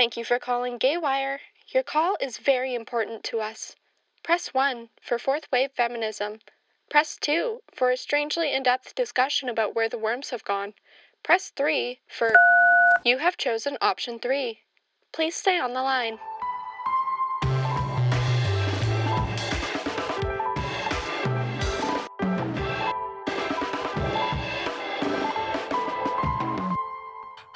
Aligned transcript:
Thank 0.00 0.16
you 0.16 0.24
for 0.24 0.38
calling 0.38 0.78
Gaywire. 0.78 1.40
Your 1.74 1.82
call 1.82 2.16
is 2.22 2.38
very 2.38 2.74
important 2.74 3.22
to 3.24 3.40
us. 3.40 3.76
Press 4.22 4.54
1 4.54 4.88
for 5.02 5.18
fourth 5.18 5.52
wave 5.52 5.72
feminism. 5.72 6.40
Press 6.88 7.18
2 7.18 7.60
for 7.74 7.90
a 7.90 7.98
strangely 7.98 8.50
in 8.50 8.62
depth 8.62 8.94
discussion 8.94 9.50
about 9.50 9.74
where 9.74 9.90
the 9.90 9.98
worms 9.98 10.30
have 10.30 10.42
gone. 10.42 10.72
Press 11.22 11.50
3 11.50 12.00
for. 12.08 12.34
You 13.04 13.18
have 13.18 13.36
chosen 13.36 13.76
option 13.82 14.18
3. 14.18 14.62
Please 15.12 15.36
stay 15.36 15.58
on 15.58 15.74
the 15.74 15.82
line. 15.82 16.18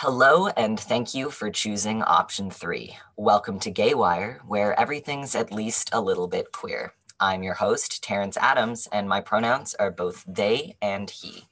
Hello, 0.06 0.48
and 0.48 0.78
thank 0.78 1.14
you 1.14 1.30
for 1.30 1.48
choosing 1.48 2.02
option 2.02 2.50
three. 2.50 2.94
Welcome 3.16 3.58
to 3.60 3.72
Gaywire, 3.72 4.38
where 4.40 4.78
everything's 4.78 5.34
at 5.34 5.50
least 5.50 5.88
a 5.94 6.00
little 6.02 6.28
bit 6.28 6.52
queer. 6.52 6.92
I'm 7.20 7.42
your 7.42 7.54
host, 7.54 8.04
Terrence 8.04 8.36
Adams, 8.36 8.86
and 8.92 9.08
my 9.08 9.22
pronouns 9.22 9.74
are 9.76 9.90
both 9.90 10.22
they 10.28 10.76
and 10.82 11.08
he. 11.08 11.48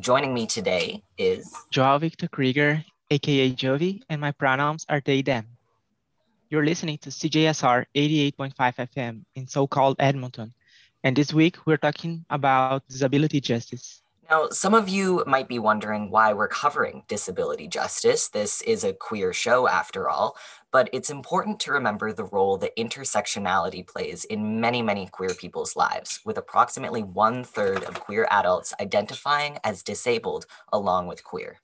Joining 0.00 0.34
me 0.34 0.48
today 0.48 1.04
is 1.16 1.54
Joao 1.70 1.98
Victor 1.98 2.26
Krieger, 2.26 2.84
aka 3.12 3.52
Jovi, 3.52 4.02
and 4.08 4.20
my 4.20 4.32
pronouns 4.32 4.84
are 4.88 5.00
they, 5.04 5.22
them. 5.22 5.46
You're 6.50 6.66
listening 6.66 6.98
to 7.02 7.10
CJSR 7.10 7.86
88.5 7.94 8.52
FM 8.56 9.22
in 9.36 9.46
so 9.46 9.68
called 9.68 9.94
Edmonton, 10.00 10.52
and 11.04 11.14
this 11.14 11.32
week 11.32 11.56
we're 11.66 11.76
talking 11.76 12.24
about 12.30 12.82
disability 12.88 13.40
justice. 13.40 14.02
Now, 14.30 14.48
some 14.50 14.72
of 14.72 14.88
you 14.88 15.24
might 15.26 15.48
be 15.48 15.58
wondering 15.58 16.10
why 16.10 16.32
we're 16.32 16.48
covering 16.48 17.02
disability 17.08 17.66
justice. 17.68 18.28
This 18.28 18.62
is 18.62 18.84
a 18.84 18.92
queer 18.92 19.32
show 19.32 19.68
after 19.68 20.08
all, 20.08 20.36
but 20.70 20.88
it's 20.92 21.10
important 21.10 21.60
to 21.60 21.72
remember 21.72 22.12
the 22.12 22.24
role 22.24 22.56
that 22.58 22.76
intersectionality 22.76 23.86
plays 23.86 24.24
in 24.24 24.60
many, 24.60 24.80
many 24.80 25.08
queer 25.08 25.34
people's 25.34 25.76
lives, 25.76 26.20
with 26.24 26.38
approximately 26.38 27.02
one 27.02 27.44
third 27.44 27.82
of 27.84 28.00
queer 28.00 28.26
adults 28.30 28.72
identifying 28.80 29.58
as 29.64 29.82
disabled 29.82 30.46
along 30.72 31.08
with 31.08 31.24
queer. 31.24 31.60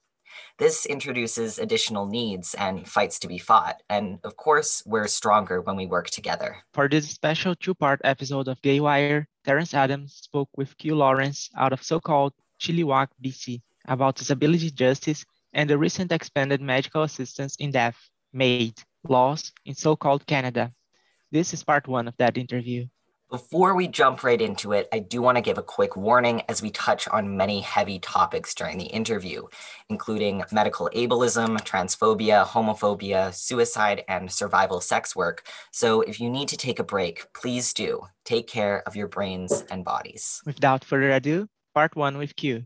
This 0.57 0.85
introduces 0.85 1.57
additional 1.57 2.05
needs 2.05 2.53
and 2.53 2.87
fights 2.87 3.19
to 3.19 3.27
be 3.27 3.37
fought. 3.37 3.81
And 3.89 4.19
of 4.23 4.35
course, 4.35 4.83
we're 4.85 5.07
stronger 5.07 5.61
when 5.61 5.75
we 5.75 5.87
work 5.87 6.09
together. 6.09 6.57
For 6.73 6.87
this 6.87 7.09
special 7.09 7.55
two 7.55 7.73
part 7.73 8.01
episode 8.03 8.47
of 8.47 8.61
Gay 8.61 8.79
Wire, 8.79 9.27
Terrence 9.45 9.73
Adams 9.73 10.13
spoke 10.13 10.49
with 10.55 10.77
Q 10.77 10.95
Lawrence 10.95 11.49
out 11.57 11.73
of 11.73 11.81
so 11.81 11.99
called 11.99 12.33
Chilliwack, 12.59 13.07
BC, 13.23 13.61
about 13.87 14.15
disability 14.15 14.69
justice 14.69 15.25
and 15.53 15.69
the 15.69 15.77
recent 15.77 16.11
expanded 16.11 16.61
medical 16.61 17.03
assistance 17.03 17.55
in 17.55 17.71
deaf, 17.71 18.09
MAID 18.33 18.83
laws 19.07 19.51
in 19.65 19.73
so-called 19.73 20.25
Canada. 20.27 20.71
This 21.31 21.53
is 21.53 21.63
part 21.63 21.87
one 21.87 22.07
of 22.07 22.15
that 22.17 22.37
interview. 22.37 22.87
Before 23.29 23.75
we 23.75 23.87
jump 23.87 24.23
right 24.23 24.41
into 24.41 24.73
it, 24.73 24.87
I 24.91 24.97
do 24.97 25.21
want 25.21 25.37
to 25.37 25.41
give 25.43 25.59
a 25.59 25.63
quick 25.63 25.95
warning 25.95 26.41
as 26.49 26.63
we 26.63 26.71
touch 26.71 27.07
on 27.07 27.37
many 27.37 27.59
heavy 27.61 27.99
topics 27.99 28.55
during 28.55 28.79
the 28.79 28.85
interview, 28.85 29.43
including 29.87 30.43
medical 30.51 30.89
ableism, 30.95 31.59
transphobia, 31.61 32.43
homophobia, 32.43 33.31
suicide, 33.31 34.03
and 34.07 34.31
survival 34.31 34.81
sex 34.81 35.15
work. 35.15 35.43
So 35.71 36.01
if 36.01 36.19
you 36.19 36.27
need 36.27 36.47
to 36.49 36.57
take 36.57 36.79
a 36.79 36.83
break, 36.83 37.31
please 37.33 37.71
do. 37.71 38.01
Take 38.25 38.47
care 38.47 38.81
of 38.87 38.95
your 38.95 39.07
brains 39.07 39.63
and 39.69 39.85
bodies. 39.85 40.41
Without 40.47 40.83
further 40.83 41.11
ado, 41.11 41.47
part 41.73 41.95
one 41.95 42.17
with 42.17 42.35
Q. 42.35 42.65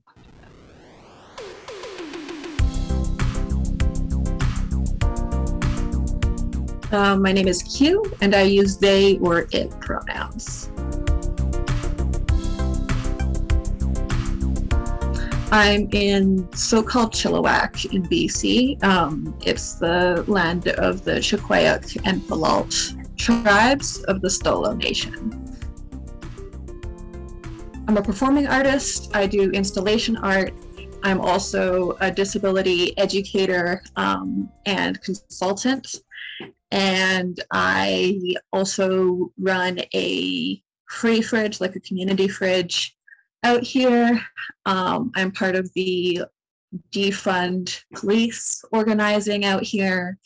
Um, 6.91 7.23
my 7.23 7.31
name 7.31 7.47
is 7.47 7.63
Q, 7.63 8.03
and 8.21 8.35
I 8.35 8.43
use 8.43 8.77
they 8.77 9.17
or 9.17 9.47
it 9.51 9.71
pronouns. 9.81 10.69
I'm 15.51 15.87
in 15.91 16.51
so-called 16.53 17.13
Chilliwack 17.13 17.93
in 17.93 18.03
BC. 18.03 18.83
Um, 18.83 19.37
it's 19.45 19.75
the 19.75 20.23
land 20.27 20.67
of 20.67 21.03
the 21.03 21.13
Shikoyak 21.13 21.99
and 22.05 22.21
Falalt 22.21 23.17
tribes 23.17 24.03
of 24.05 24.21
the 24.21 24.29
Stolo 24.29 24.75
Nation. 24.75 25.42
I'm 27.93 27.97
a 27.97 28.01
performing 28.01 28.47
artist. 28.47 29.15
I 29.15 29.27
do 29.27 29.51
installation 29.51 30.17
art. 30.17 30.51
I'm 31.03 31.21
also 31.21 31.95
a 32.01 32.09
disability 32.09 32.97
educator 32.97 33.83
um, 33.97 34.49
and 34.65 34.99
consultant. 35.03 35.97
And 36.71 37.39
I 37.51 38.19
also 38.51 39.31
run 39.37 39.79
a 39.93 40.59
free 40.89 41.21
fridge, 41.21 41.61
like 41.61 41.75
a 41.75 41.81
community 41.81 42.27
fridge 42.27 42.97
out 43.43 43.61
here. 43.61 44.19
Um, 44.65 45.11
I'm 45.13 45.31
part 45.31 45.55
of 45.55 45.71
the 45.75 46.23
defund 46.91 47.79
police 47.93 48.65
organizing 48.71 49.45
out 49.45 49.61
here. 49.61 50.17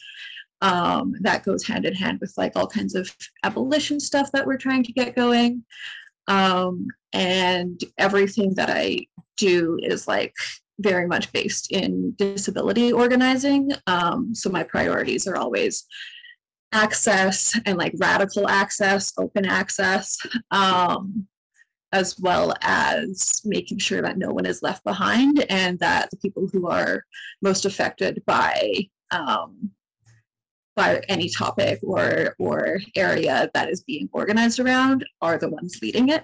Um, 0.62 1.16
that 1.20 1.44
goes 1.44 1.68
hand 1.68 1.84
in 1.84 1.96
hand 1.96 2.20
with 2.22 2.34
like 2.38 2.54
all 2.56 2.68
kinds 2.68 2.96
of 2.96 3.14
abolition 3.44 4.00
stuff 4.00 4.32
that 4.32 4.48
we're 4.48 4.56
trying 4.56 4.84
to 4.84 4.94
get 4.94 5.18
going. 5.18 5.66
Um, 6.28 6.88
and 7.14 7.82
everything 7.98 8.54
that 8.56 8.70
I 8.70 9.08
do 9.38 9.80
is 9.82 10.08
like 10.08 10.34
very 10.80 11.08
much 11.08 11.32
based 11.32 11.72
in 11.72 12.14
disability 12.18 12.92
organizing. 12.92 13.72
Um, 13.88 14.36
so 14.36 14.50
my 14.50 14.64
priorities 14.64 15.28
are 15.28 15.36
always 15.36 15.86
access 16.74 17.58
and 17.66 17.78
like 17.78 17.94
radical 17.98 18.48
access, 18.48 19.14
open 19.18 19.46
access, 19.46 20.18
um, 20.52 21.28
as 21.94 22.20
well 22.20 22.54
as 22.62 23.42
making 23.46 23.80
sure 23.80 24.02
that 24.02 24.18
no 24.18 24.30
one 24.32 24.46
is 24.46 24.62
left 24.62 24.84
behind 24.84 25.46
and 25.50 25.80
that 25.80 26.10
the 26.12 26.18
people 26.18 26.48
who 26.52 26.68
are 26.68 27.04
most 27.42 27.66
affected 27.66 28.22
by 28.26 28.88
um, 29.12 29.72
by 30.78 31.02
any 31.10 31.28
topic 31.28 31.80
or 31.84 32.36
or 32.40 32.80
area 32.96 33.50
that 33.54 33.70
is 33.70 33.82
being 33.82 34.08
organized 34.14 34.60
around 34.60 35.04
are 35.22 35.38
the 35.38 35.50
ones 35.50 35.80
leading 35.82 36.10
it. 36.10 36.24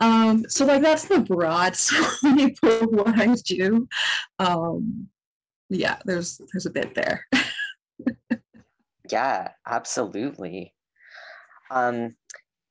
Um, 0.00 0.44
so 0.48 0.64
like 0.64 0.82
that's 0.82 1.04
the 1.04 1.20
broad 1.20 1.76
sweep 1.76 2.58
of 2.62 2.86
what 2.86 3.18
I 3.18 3.34
do. 3.44 3.86
Um, 4.38 5.08
yeah, 5.68 5.98
there's 6.04 6.40
there's 6.52 6.66
a 6.66 6.70
bit 6.70 6.94
there. 6.94 7.26
yeah, 9.10 9.50
absolutely. 9.66 10.74
Um, 11.70 12.16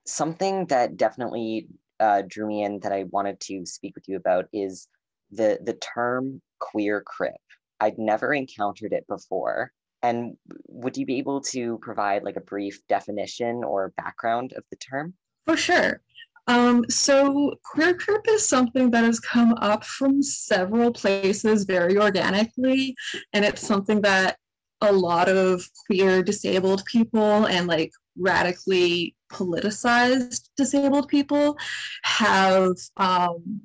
something 0.07 0.65
that 0.67 0.97
definitely 0.97 1.67
uh, 1.99 2.23
drew 2.27 2.47
me 2.47 2.63
in 2.63 2.79
that 2.79 2.91
I 2.91 3.03
wanted 3.11 3.39
to 3.41 3.65
speak 3.65 3.95
with 3.95 4.07
you 4.07 4.17
about 4.17 4.45
is 4.51 4.87
the 5.31 5.59
the 5.63 5.73
term 5.75 6.41
queer 6.59 7.01
crip. 7.01 7.35
I'd 7.79 7.99
never 7.99 8.33
encountered 8.33 8.91
it 8.91 9.05
before. 9.07 9.71
And 10.05 10.37
would 10.67 10.97
you 10.97 11.05
be 11.05 11.17
able 11.17 11.41
to 11.41 11.79
provide 11.81 12.23
like 12.23 12.35
a 12.35 12.41
brief 12.41 12.79
definition 12.87 13.63
or 13.63 13.93
background 13.97 14.53
of 14.53 14.63
the 14.69 14.77
term? 14.77 15.15
For 15.47 15.57
sure. 15.57 16.01
Um, 16.47 16.85
so 16.89 17.55
queer 17.63 17.95
crip 17.95 18.27
is 18.27 18.47
something 18.47 18.91
that 18.91 19.03
has 19.03 19.19
come 19.19 19.53
up 19.61 19.83
from 19.83 20.21
several 20.21 20.91
places 20.91 21.63
very 21.63 21.97
organically, 21.97 22.95
and 23.33 23.43
it's 23.43 23.65
something 23.65 23.99
that 24.01 24.37
a 24.81 24.91
lot 24.91 25.27
of 25.27 25.63
queer 25.85 26.21
disabled 26.21 26.85
people 26.85 27.47
and 27.47 27.65
like 27.65 27.91
radically 28.15 29.15
politicized 29.31 30.49
disabled 30.55 31.07
people 31.07 31.57
have 32.03 32.75
um, 32.97 33.61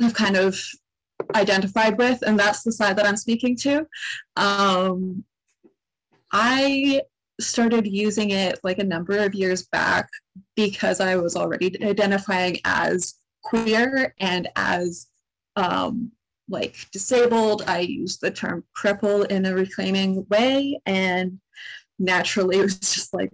have 0.00 0.14
kind 0.14 0.36
of 0.36 0.58
identified 1.34 1.98
with, 1.98 2.22
and 2.22 2.38
that's 2.38 2.62
the 2.62 2.72
side 2.72 2.96
that 2.96 3.06
I'm 3.06 3.16
speaking 3.16 3.56
to. 3.58 3.86
Um, 4.36 5.24
I 6.32 7.02
started 7.40 7.86
using 7.86 8.30
it 8.30 8.60
like 8.62 8.78
a 8.78 8.84
number 8.84 9.18
of 9.18 9.34
years 9.34 9.66
back 9.66 10.08
because 10.56 11.00
I 11.00 11.16
was 11.16 11.36
already 11.36 11.82
identifying 11.84 12.58
as 12.64 13.14
queer 13.42 14.14
and 14.20 14.48
as 14.56 15.06
um, 15.56 16.12
like 16.48 16.76
disabled. 16.92 17.64
I 17.66 17.80
used 17.80 18.20
the 18.20 18.30
term 18.30 18.64
cripple 18.76 19.30
in 19.30 19.46
a 19.46 19.54
reclaiming 19.54 20.26
way, 20.28 20.80
and 20.86 21.40
naturally 21.98 22.58
it 22.58 22.62
was 22.62 22.78
just 22.78 23.14
like 23.14 23.30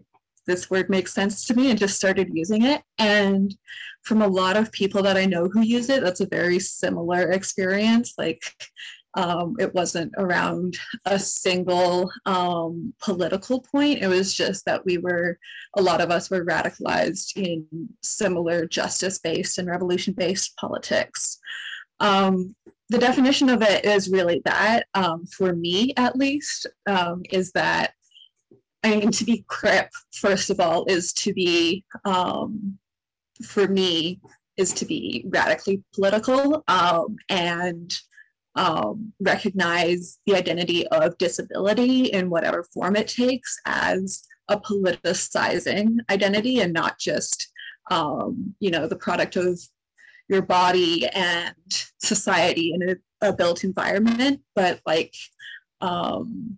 this 0.46 0.70
word 0.70 0.88
makes 0.88 1.12
sense 1.12 1.44
to 1.46 1.54
me 1.54 1.70
and 1.70 1.78
just 1.78 1.96
started 1.96 2.30
using 2.32 2.62
it. 2.62 2.82
And 2.98 3.54
from 4.02 4.22
a 4.22 4.28
lot 4.28 4.56
of 4.56 4.72
people 4.72 5.02
that 5.02 5.16
I 5.16 5.26
know 5.26 5.48
who 5.48 5.60
use 5.60 5.88
it, 5.90 6.02
that's 6.02 6.20
a 6.20 6.28
very 6.28 6.58
similar 6.58 7.30
experience. 7.32 8.14
Like 8.16 8.42
um, 9.14 9.56
it 9.58 9.74
wasn't 9.74 10.12
around 10.18 10.76
a 11.06 11.18
single 11.18 12.10
um, 12.26 12.92
political 13.00 13.60
point. 13.60 14.02
It 14.02 14.08
was 14.08 14.34
just 14.34 14.64
that 14.66 14.84
we 14.84 14.98
were, 14.98 15.38
a 15.76 15.82
lot 15.82 16.00
of 16.00 16.10
us 16.10 16.30
were 16.30 16.44
radicalized 16.44 17.36
in 17.36 17.66
similar 18.02 18.66
justice 18.66 19.18
based 19.18 19.58
and 19.58 19.68
revolution 19.68 20.12
based 20.12 20.56
politics. 20.56 21.38
Um, 21.98 22.54
the 22.88 22.98
definition 22.98 23.48
of 23.48 23.62
it 23.62 23.84
is 23.84 24.10
really 24.10 24.42
that, 24.44 24.84
um, 24.94 25.26
for 25.26 25.54
me 25.54 25.94
at 25.96 26.14
least, 26.14 26.66
um, 26.86 27.22
is 27.30 27.50
that 27.52 27.94
I 28.86 28.90
mean, 28.90 29.10
to 29.10 29.24
be 29.24 29.44
crip, 29.48 29.90
first 30.12 30.48
of 30.48 30.60
all, 30.60 30.84
is 30.84 31.12
to 31.14 31.34
be, 31.34 31.84
um, 32.04 32.78
for 33.44 33.66
me, 33.66 34.20
is 34.56 34.72
to 34.74 34.84
be 34.84 35.24
radically 35.28 35.82
political 35.92 36.62
um, 36.68 37.16
and 37.28 37.92
um, 38.54 39.12
recognize 39.18 40.20
the 40.24 40.36
identity 40.36 40.86
of 40.86 41.18
disability 41.18 42.04
in 42.06 42.30
whatever 42.30 42.62
form 42.72 42.94
it 42.94 43.08
takes 43.08 43.58
as 43.66 44.22
a 44.48 44.56
politicizing 44.56 45.96
identity 46.08 46.60
and 46.60 46.72
not 46.72 46.96
just, 46.96 47.50
um, 47.90 48.54
you 48.60 48.70
know, 48.70 48.86
the 48.86 48.94
product 48.94 49.34
of 49.34 49.60
your 50.28 50.42
body 50.42 51.08
and 51.08 51.56
society 51.98 52.72
in 52.72 52.90
a, 52.90 53.28
a 53.28 53.32
built 53.32 53.64
environment, 53.64 54.42
but 54.54 54.80
like 54.86 55.12
um, 55.80 56.56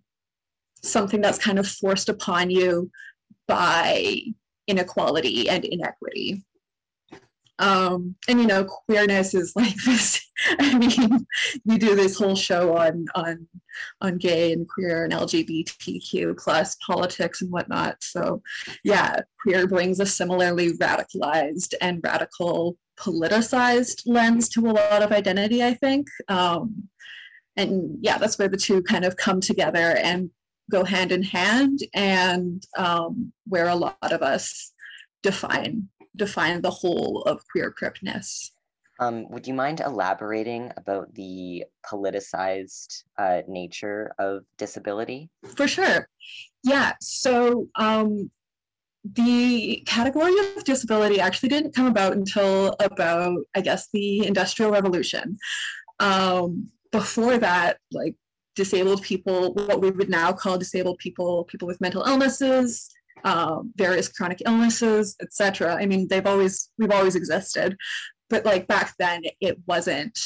something 0.83 1.21
that's 1.21 1.39
kind 1.39 1.59
of 1.59 1.67
forced 1.67 2.09
upon 2.09 2.51
you 2.51 2.91
by 3.47 4.21
inequality 4.67 5.49
and 5.49 5.65
inequity. 5.65 6.45
Um, 7.61 8.15
and 8.29 8.41
you 8.41 8.47
know, 8.47 8.65
queerness 8.65 9.35
is 9.35 9.55
like 9.57 9.75
this. 9.85 10.21
I 10.61 10.79
mean, 10.79 11.27
we 11.65 11.79
do 11.79 11.97
this 11.97 12.17
whole 12.17 12.37
show 12.37 12.77
on 12.77 13.07
on 13.15 13.49
on 14.01 14.19
gay 14.19 14.53
and 14.53 14.69
queer 14.69 15.05
and 15.05 15.13
LGBTQ 15.13 16.39
plus 16.39 16.77
politics 16.87 17.43
and 17.43 17.51
whatnot. 17.51 17.97
So, 18.01 18.43
yeah, 18.85 19.21
queer 19.43 19.67
brings 19.67 19.99
a 19.99 20.07
similarly 20.07 20.73
radicalized 20.75 21.75
and 21.81 22.01
radical 22.05 22.77
politicized 22.99 24.03
lens 24.07 24.49
to 24.51 24.61
a 24.61 24.73
lot 24.73 25.03
of 25.03 25.11
identity. 25.11 25.65
I 25.65 25.75
think. 25.75 26.07
Um, 26.29 26.89
and 27.57 27.99
yeah, 28.01 28.19
that's 28.19 28.39
where 28.39 28.49
the 28.49 28.57
two 28.57 28.83
kind 28.83 29.05
of 29.05 29.17
come 29.17 29.41
together 29.41 29.99
and 30.01 30.31
go 30.71 30.85
hand 30.85 31.13
in 31.13 31.23
hand 31.23 31.81
and 31.95 32.65
um, 32.77 33.33
where 33.47 33.69
a 33.69 33.75
lot 33.75 34.13
of 34.13 34.23
us 34.23 34.73
define 35.23 35.89
define 36.17 36.61
the 36.61 36.71
whole 36.71 37.23
of 37.23 37.43
queer 37.51 37.71
cripness. 37.71 38.53
Um, 39.01 39.29
would 39.31 39.47
you 39.47 39.55
mind 39.55 39.81
elaborating 39.81 40.73
about 40.77 41.15
the 41.15 41.65
politicized 41.87 43.05
uh, 43.17 43.43
nature 43.47 44.13
of 44.19 44.45
disability? 44.59 45.31
For 45.57 45.69
sure. 45.69 46.09
Yeah. 46.65 46.95
So 47.01 47.69
um, 47.77 48.31
the 49.05 49.85
category 49.87 50.35
of 50.57 50.65
disability 50.65 51.21
actually 51.21 51.51
didn't 51.51 51.75
come 51.75 51.87
about 51.87 52.15
until 52.15 52.75
about, 52.81 53.39
I 53.55 53.61
guess, 53.61 53.89
the 53.93 54.27
Industrial 54.27 54.73
Revolution. 54.73 55.39
Um, 56.01 56.69
before 56.91 57.39
that, 57.39 57.79
like 57.93 58.17
disabled 58.59 59.03
people, 59.03 59.55
what 59.55 59.81
we 59.81 59.91
would 59.91 60.11
now 60.11 60.33
call 60.33 60.59
disabled 60.59 60.99
people, 60.99 61.45
people 61.45 61.69
with 61.69 61.81
mental 61.81 62.03
illnesses, 62.03 62.91
um, 63.25 63.73
various 63.77 64.09
chronic 64.09 64.43
illnesses, 64.45 65.17
etc. 65.23 65.77
I 65.81 65.87
mean, 65.87 66.09
they've 66.09 66.27
always 66.27 66.71
we've 66.77 66.91
always 66.91 67.15
existed, 67.15 67.77
but 68.29 68.45
like 68.45 68.67
back 68.67 68.95
then, 68.99 69.23
it 69.41 69.57
wasn't 69.67 70.19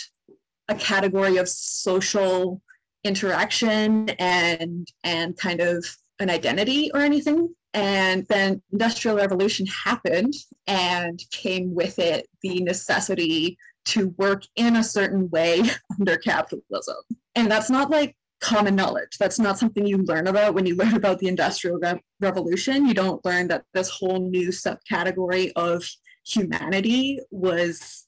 a 0.69 0.75
category 0.75 1.37
of 1.37 1.49
social 1.49 2.61
interaction 3.05 4.08
and 4.19 4.88
and 5.05 5.37
kind 5.37 5.61
of 5.61 5.84
an 6.19 6.31
identity 6.31 6.90
or 6.94 7.00
anything. 7.00 7.55
And 7.75 8.26
then 8.29 8.62
industrial 8.73 9.17
revolution 9.17 9.67
happened 9.67 10.34
and 10.67 11.23
came 11.31 11.75
with 11.75 11.99
it 11.99 12.26
the 12.43 12.62
necessity 12.62 13.58
to 13.84 14.14
work 14.17 14.44
in 14.56 14.76
a 14.76 14.84
certain 14.84 15.29
way 15.31 15.62
under 16.00 16.17
capitalism. 16.17 16.96
And 17.34 17.50
that's 17.50 17.70
not 17.70 17.90
like 17.90 18.14
common 18.43 18.77
knowledge. 18.77 19.17
That's 19.19 19.39
not 19.39 19.59
something 19.59 19.87
you 19.87 19.99
learn 19.99 20.27
about 20.27 20.55
when 20.55 20.67
you 20.67 20.77
learn 20.83 20.94
about 20.94 21.19
the 21.19 21.29
Industrial 21.29 21.79
Re- 21.79 22.03
Revolution. 22.21 22.87
You 22.87 22.94
don't 22.94 23.25
learn 23.25 23.49
that 23.49 23.65
this 23.73 23.89
whole 23.89 24.29
new 24.29 24.49
subcategory 24.49 25.53
of 25.56 25.89
humanity 26.27 27.19
was 27.31 28.06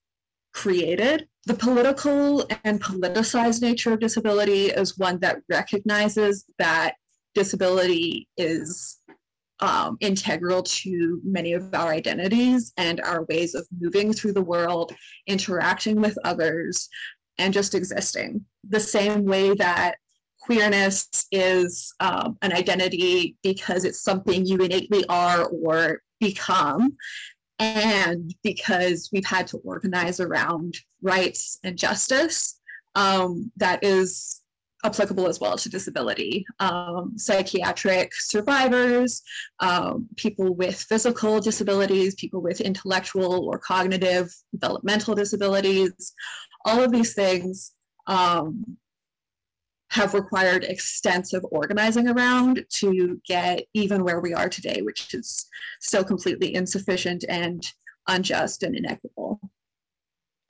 created. 0.52 1.26
The 1.46 1.54
political 1.54 2.46
and 2.64 2.82
politicized 2.82 3.62
nature 3.62 3.92
of 3.92 4.00
disability 4.00 4.66
is 4.66 4.98
one 4.98 5.18
that 5.20 5.38
recognizes 5.48 6.44
that 6.58 6.94
disability 7.34 8.28
is 8.36 8.98
um, 9.60 9.96
integral 10.00 10.62
to 10.62 11.20
many 11.24 11.52
of 11.52 11.72
our 11.74 11.90
identities 11.92 12.72
and 12.76 13.00
our 13.00 13.24
ways 13.24 13.54
of 13.54 13.66
moving 13.78 14.12
through 14.12 14.32
the 14.32 14.42
world, 14.42 14.92
interacting 15.26 16.00
with 16.00 16.16
others, 16.24 16.88
and 17.38 17.52
just 17.52 17.74
existing. 17.74 18.44
The 18.68 18.80
same 18.80 19.24
way 19.24 19.54
that 19.54 19.96
queerness 20.44 21.26
is 21.32 21.94
um, 22.00 22.36
an 22.42 22.52
identity 22.52 23.36
because 23.42 23.84
it's 23.84 24.02
something 24.02 24.44
you 24.44 24.58
innately 24.58 25.04
are 25.08 25.46
or 25.46 26.02
become, 26.20 26.96
and 27.58 28.34
because 28.42 29.08
we've 29.12 29.24
had 29.24 29.46
to 29.48 29.58
organize 29.58 30.20
around 30.20 30.76
rights 31.02 31.58
and 31.64 31.78
justice, 31.78 32.60
um, 32.94 33.50
that 33.56 33.82
is 33.82 34.42
applicable 34.84 35.26
as 35.26 35.40
well 35.40 35.56
to 35.56 35.70
disability. 35.70 36.44
Um, 36.60 37.14
psychiatric 37.16 38.12
survivors, 38.14 39.22
um, 39.60 40.06
people 40.16 40.54
with 40.54 40.76
physical 40.76 41.40
disabilities, 41.40 42.14
people 42.16 42.42
with 42.42 42.60
intellectual 42.60 43.48
or 43.48 43.58
cognitive 43.58 44.30
developmental 44.52 45.14
disabilities, 45.14 46.12
all 46.66 46.82
of 46.82 46.92
these 46.92 47.14
things 47.14 47.72
um, 48.06 48.76
have 49.94 50.12
required 50.12 50.64
extensive 50.64 51.44
organizing 51.52 52.08
around 52.08 52.64
to 52.68 53.20
get 53.24 53.64
even 53.74 54.02
where 54.02 54.20
we 54.20 54.34
are 54.34 54.48
today, 54.48 54.82
which 54.82 55.14
is 55.14 55.46
still 55.80 56.02
completely 56.02 56.52
insufficient 56.52 57.24
and 57.28 57.72
unjust 58.08 58.64
and 58.64 58.74
inequitable. 58.74 59.40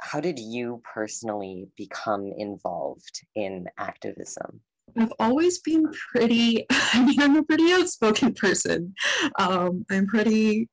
How 0.01 0.21
did 0.21 0.39
you 0.39 0.81
personally 0.95 1.69
become 1.77 2.33
involved 2.39 3.21
in 3.35 3.67
activism? 3.77 4.63
I've 4.97 5.13
always 5.19 5.59
been 5.59 5.93
pretty, 5.93 6.65
I 6.71 7.05
mean, 7.05 7.21
I'm 7.21 7.37
a 7.37 7.43
pretty 7.43 7.71
outspoken 7.71 8.33
person. 8.33 8.95
Um, 9.39 9.85
I'm 9.91 10.07
pretty 10.07 10.71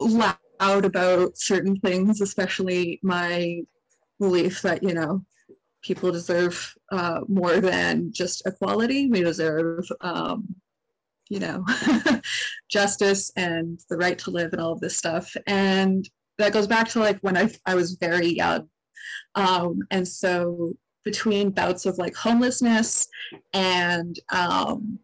loud 0.00 0.36
about 0.60 1.38
certain 1.38 1.76
things, 1.76 2.20
especially 2.20 2.98
my 3.04 3.60
belief 4.18 4.60
that, 4.62 4.82
you 4.82 4.94
know, 4.94 5.24
people 5.84 6.10
deserve 6.10 6.74
uh, 6.90 7.20
more 7.28 7.60
than 7.60 8.10
just 8.12 8.46
equality. 8.46 9.08
We 9.08 9.22
deserve, 9.22 9.86
um, 10.00 10.56
you 11.28 11.38
know, 11.38 11.64
justice 12.70 13.30
and 13.36 13.78
the 13.88 13.96
right 13.96 14.18
to 14.20 14.30
live 14.30 14.52
and 14.52 14.60
all 14.60 14.72
of 14.72 14.80
this 14.80 14.96
stuff. 14.96 15.36
And 15.46 16.08
that 16.38 16.52
goes 16.52 16.66
back 16.66 16.88
to 16.90 17.00
like 17.00 17.18
when 17.20 17.36
I, 17.36 17.50
I 17.66 17.74
was 17.74 17.92
very 17.92 18.28
young. 18.28 18.68
Um, 19.34 19.80
and 19.90 20.06
so 20.06 20.72
between 21.04 21.50
bouts 21.50 21.86
of 21.86 21.98
like 21.98 22.16
homelessness 22.16 23.06
and 23.52 24.18
um, 24.32 24.98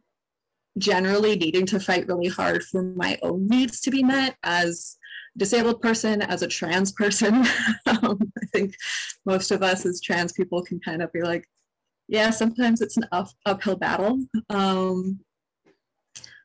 generally 0.79 1.37
needing 1.37 1.67
to 1.67 1.79
fight 1.79 2.09
really 2.09 2.29
hard 2.29 2.65
for 2.65 2.83
my 2.83 3.19
own 3.23 3.47
needs 3.47 3.81
to 3.83 3.91
be 3.91 4.03
met 4.03 4.37
as 4.43 4.97
disabled 5.37 5.81
person, 5.81 6.23
as 6.23 6.43
a 6.43 6.49
trans 6.49 6.93
person. 6.93 7.35
um, 7.87 8.19
I 8.43 8.47
think 8.53 8.75
most 9.25 9.51
of 9.51 9.63
us 9.63 9.87
as 9.87 10.01
trans 10.01 10.33
people 10.33 10.63
can 10.63 10.81
kind 10.81 11.03
of 11.03 11.13
be 11.13 11.23
like, 11.23 11.45
yeah, 12.09 12.31
sometimes 12.31 12.81
it's 12.81 12.97
an 12.97 13.07
up, 13.13 13.29
uphill 13.47 13.77
battle. 13.77 14.19
Um, 14.49 15.21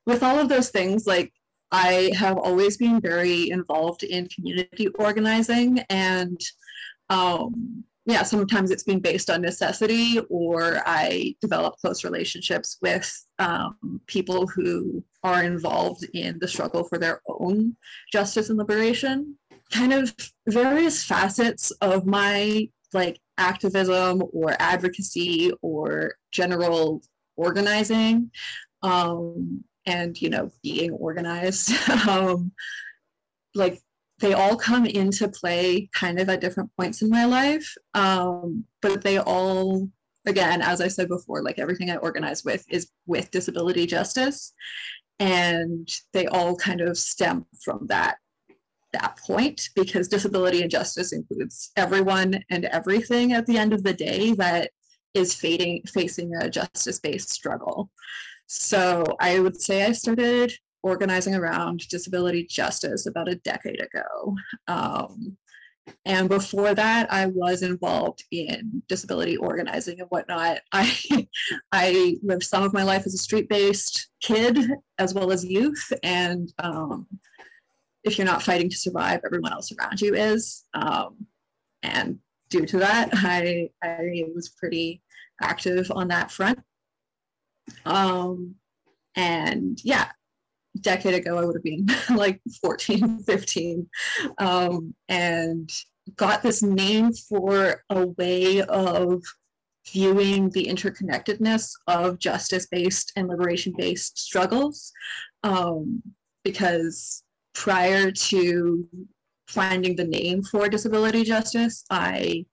with 0.06 0.22
all 0.22 0.38
of 0.38 0.50
those 0.50 0.70
things, 0.70 1.08
like 1.08 1.34
I 1.72 2.12
have 2.16 2.38
always 2.38 2.78
been 2.78 3.02
very 3.02 3.50
involved 3.50 4.04
in 4.04 4.30
community 4.30 4.88
organizing 5.00 5.80
and 5.90 6.40
um, 7.10 7.84
yeah, 8.06 8.24
sometimes 8.24 8.70
it's 8.70 8.84
been 8.84 9.00
based 9.00 9.30
on 9.30 9.42
necessity, 9.42 10.20
or 10.30 10.82
I 10.86 11.36
develop 11.42 11.76
close 11.78 12.04
relationships 12.04 12.78
with 12.82 13.12
um, 13.40 14.00
people 14.06 14.46
who 14.48 15.04
are 15.24 15.44
involved 15.44 16.06
in 16.14 16.38
the 16.40 16.48
struggle 16.48 16.84
for 16.84 17.00
their 17.00 17.22
own 17.28 17.76
justice 18.12 18.50
and 18.50 18.60
liberation. 18.60 19.36
Kind 19.72 19.92
of 19.94 20.14
various 20.48 21.04
facets 21.04 21.72
of 21.82 22.06
my 22.06 22.70
like 22.94 23.20
activism 23.38 24.24
or 24.32 24.56
advocacy 24.60 25.52
or 25.62 26.16
general 26.32 27.02
organizing 27.36 28.32
um, 28.84 29.64
and 29.86 30.20
you 30.22 30.30
know 30.30 30.50
being 30.64 30.92
organized 30.92 31.72
um, 32.08 32.52
like 33.54 33.80
they 34.20 34.34
all 34.34 34.56
come 34.56 34.86
into 34.86 35.28
play 35.28 35.90
kind 35.94 36.20
of 36.20 36.30
at 36.30 36.42
different 36.42 36.70
points 36.78 37.02
in 37.02 37.10
my 37.10 37.26
life 37.26 37.74
um, 37.94 38.64
but 38.82 39.04
they 39.04 39.18
all 39.20 39.88
again 40.26 40.62
as 40.62 40.82
i 40.82 40.88
said 40.88 41.08
before 41.08 41.44
like 41.44 41.60
everything 41.60 41.92
i 41.92 41.98
organize 41.98 42.44
with 42.44 42.66
is 42.70 42.90
with 43.06 43.30
disability 43.32 43.86
justice 43.86 44.54
and 45.20 45.88
they 46.14 46.26
all 46.28 46.56
kind 46.56 46.82
of 46.82 46.98
stem 46.98 47.46
from 47.64 47.86
that 47.88 48.18
that 49.00 49.18
point 49.18 49.70
because 49.76 50.08
disability 50.08 50.62
and 50.62 50.72
justice 50.72 51.12
includes 51.12 51.72
everyone 51.76 52.44
and 52.50 52.66
everything 52.66 53.34
at 53.34 53.46
the 53.46 53.58
end 53.58 53.74
of 53.74 53.84
the 53.84 53.94
day 53.94 54.34
that 54.34 54.72
is 55.14 55.34
fading, 55.34 55.82
facing 55.88 56.34
a 56.36 56.50
justice 56.50 57.00
based 57.00 57.30
struggle. 57.30 57.90
So 58.48 59.04
I 59.20 59.40
would 59.40 59.60
say 59.60 59.86
I 59.86 59.92
started 59.94 60.54
organizing 60.86 61.34
around 61.34 61.88
disability 61.90 62.44
justice 62.46 63.08
about 63.08 63.28
a 63.28 63.36
decade 63.38 63.82
ago. 63.82 64.36
Um, 64.68 65.36
and 66.06 66.30
before 66.30 66.76
that, 66.76 67.12
I 67.12 67.26
was 67.26 67.64
involved 67.64 68.24
in 68.30 68.84
disability 68.88 69.36
organizing 69.36 70.00
and 70.00 70.10
whatnot. 70.10 70.60
I, 70.72 71.28
I 71.72 72.18
lived 72.22 72.44
some 72.44 72.62
of 72.62 72.72
my 72.72 72.84
life 72.84 73.08
as 73.08 73.16
a 73.16 73.18
street-based 73.18 74.10
kid 74.22 74.60
as 75.00 75.16
well 75.16 75.32
as 75.32 75.44
youth. 75.44 75.92
And 76.04 76.54
um, 76.60 77.08
if 78.04 78.20
you're 78.20 78.26
not 78.26 78.44
fighting 78.44 78.70
to 78.70 78.78
survive, 78.78 79.22
everyone 79.26 79.54
else 79.54 79.72
around 79.72 80.02
you 80.02 80.14
is. 80.14 80.66
Um, 80.76 81.26
and 81.82 82.20
due 82.50 82.68
to 82.68 82.78
that, 82.78 83.10
I, 83.12 83.72
I 83.84 84.26
was 84.36 84.50
pretty 84.50 85.02
active 85.42 85.92
on 85.92 86.10
that 86.10 86.30
front. 86.30 86.60
Um, 87.86 88.54
and 89.16 89.80
yeah, 89.84 90.12
decade 90.82 91.14
ago, 91.14 91.38
I 91.38 91.46
would 91.46 91.56
have 91.56 91.64
been 91.64 91.88
like 92.16 92.42
14, 92.62 93.20
15, 93.20 93.90
um, 94.40 94.94
and 95.10 95.70
got 96.16 96.44
this 96.44 96.62
name 96.62 97.12
for 97.14 97.84
a 97.90 98.08
way 98.08 98.62
of 98.62 99.24
viewing 99.92 100.50
the 100.50 100.66
interconnectedness 100.66 101.72
of 101.88 102.20
justice 102.20 102.68
based 102.68 103.12
and 103.16 103.28
liberation 103.28 103.74
based 103.78 104.18
struggles. 104.18 104.92
Um, 105.44 106.02
because 106.44 107.24
prior 107.54 108.12
to 108.12 108.88
finding 109.48 109.96
the 109.96 110.04
name 110.04 110.44
for 110.44 110.70
disability 110.70 111.24
justice, 111.24 111.86
I 111.90 112.46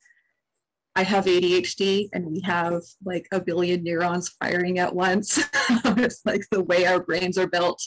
I 0.94 1.02
have 1.04 1.24
ADHD 1.24 2.10
and 2.12 2.26
we 2.26 2.40
have 2.42 2.82
like 3.04 3.26
a 3.32 3.40
billion 3.40 3.82
neurons 3.82 4.28
firing 4.28 4.78
at 4.78 4.94
once. 4.94 5.38
it's 5.84 6.20
like 6.24 6.44
the 6.50 6.62
way 6.62 6.84
our 6.84 7.00
brains 7.00 7.38
are 7.38 7.46
built. 7.46 7.82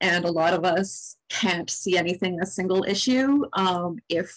And 0.00 0.24
a 0.24 0.30
lot 0.30 0.54
of 0.54 0.64
us 0.64 1.16
can't 1.28 1.68
see 1.68 1.98
anything 1.98 2.38
as 2.40 2.54
single 2.54 2.84
issue. 2.84 3.42
Um, 3.52 3.98
if 4.08 4.34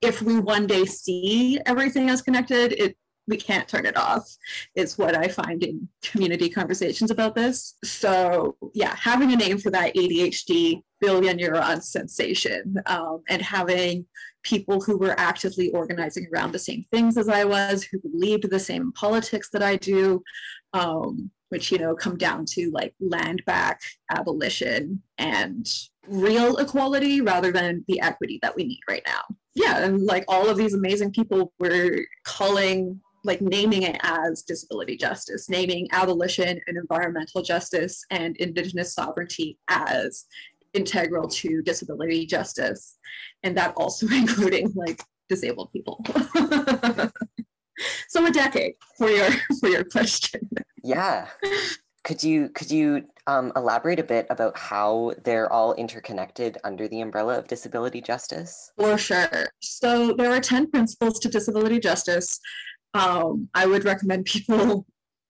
if 0.00 0.20
we 0.20 0.40
one 0.40 0.66
day 0.66 0.84
see 0.84 1.60
everything 1.64 2.10
as 2.10 2.22
connected, 2.22 2.72
it 2.72 2.96
we 3.28 3.36
can't 3.36 3.68
turn 3.68 3.86
it 3.86 3.96
off 3.96 4.36
is 4.74 4.98
what 4.98 5.16
i 5.16 5.28
find 5.28 5.62
in 5.62 5.88
community 6.02 6.48
conversations 6.48 7.10
about 7.10 7.34
this 7.34 7.74
so 7.84 8.56
yeah 8.74 8.94
having 8.96 9.32
a 9.32 9.36
name 9.36 9.58
for 9.58 9.70
that 9.70 9.94
adhd 9.94 10.82
billion 11.00 11.38
neuron 11.38 11.82
sensation 11.82 12.76
um, 12.86 13.22
and 13.28 13.42
having 13.42 14.06
people 14.42 14.80
who 14.80 14.96
were 14.96 15.18
actively 15.18 15.70
organizing 15.70 16.26
around 16.32 16.52
the 16.52 16.58
same 16.58 16.84
things 16.90 17.16
as 17.16 17.28
I 17.28 17.44
was, 17.44 17.84
who 17.84 18.00
believed 18.00 18.50
the 18.50 18.58
same 18.58 18.92
politics 18.92 19.48
that 19.52 19.62
I 19.62 19.76
do, 19.76 20.22
um, 20.72 21.30
which, 21.50 21.70
you 21.70 21.78
know, 21.78 21.94
come 21.94 22.16
down 22.16 22.44
to 22.46 22.70
like 22.70 22.94
land 23.00 23.42
back, 23.46 23.80
abolition, 24.10 25.02
and 25.18 25.66
real 26.08 26.56
equality 26.56 27.20
rather 27.20 27.52
than 27.52 27.84
the 27.88 28.00
equity 28.00 28.38
that 28.42 28.56
we 28.56 28.64
need 28.64 28.80
right 28.88 29.02
now. 29.06 29.22
Yeah, 29.54 29.84
and 29.84 30.00
like 30.00 30.24
all 30.28 30.48
of 30.48 30.56
these 30.56 30.74
amazing 30.74 31.12
people 31.12 31.52
were 31.58 31.98
calling 32.24 33.00
like 33.24 33.40
naming 33.40 33.82
it 33.82 33.96
as 34.02 34.42
disability 34.42 34.96
justice, 34.96 35.48
naming 35.48 35.88
abolition 35.92 36.60
and 36.66 36.76
environmental 36.76 37.42
justice 37.42 38.04
and 38.10 38.36
indigenous 38.38 38.94
sovereignty 38.94 39.58
as 39.68 40.24
integral 40.74 41.28
to 41.28 41.62
disability 41.62 42.26
justice, 42.26 42.96
and 43.42 43.56
that 43.56 43.74
also 43.76 44.06
including 44.12 44.72
like 44.74 45.02
disabled 45.28 45.72
people. 45.72 46.04
so 48.08 48.26
a 48.26 48.30
decade 48.30 48.74
for 48.98 49.08
your 49.08 49.30
for 49.60 49.68
your 49.68 49.84
question. 49.84 50.48
Yeah. 50.82 51.28
Could 52.04 52.22
you 52.24 52.48
could 52.48 52.70
you 52.70 53.04
um, 53.28 53.52
elaborate 53.54 54.00
a 54.00 54.04
bit 54.04 54.26
about 54.28 54.58
how 54.58 55.12
they're 55.22 55.52
all 55.52 55.72
interconnected 55.74 56.58
under 56.64 56.88
the 56.88 57.00
umbrella 57.00 57.38
of 57.38 57.46
disability 57.46 58.00
justice? 58.00 58.72
For 58.76 58.98
sure. 58.98 59.46
So 59.60 60.12
there 60.14 60.32
are 60.32 60.40
ten 60.40 60.68
principles 60.68 61.20
to 61.20 61.28
disability 61.28 61.78
justice. 61.78 62.40
Um, 62.94 63.48
I 63.54 63.66
would 63.66 63.84
recommend 63.84 64.24
people 64.26 64.86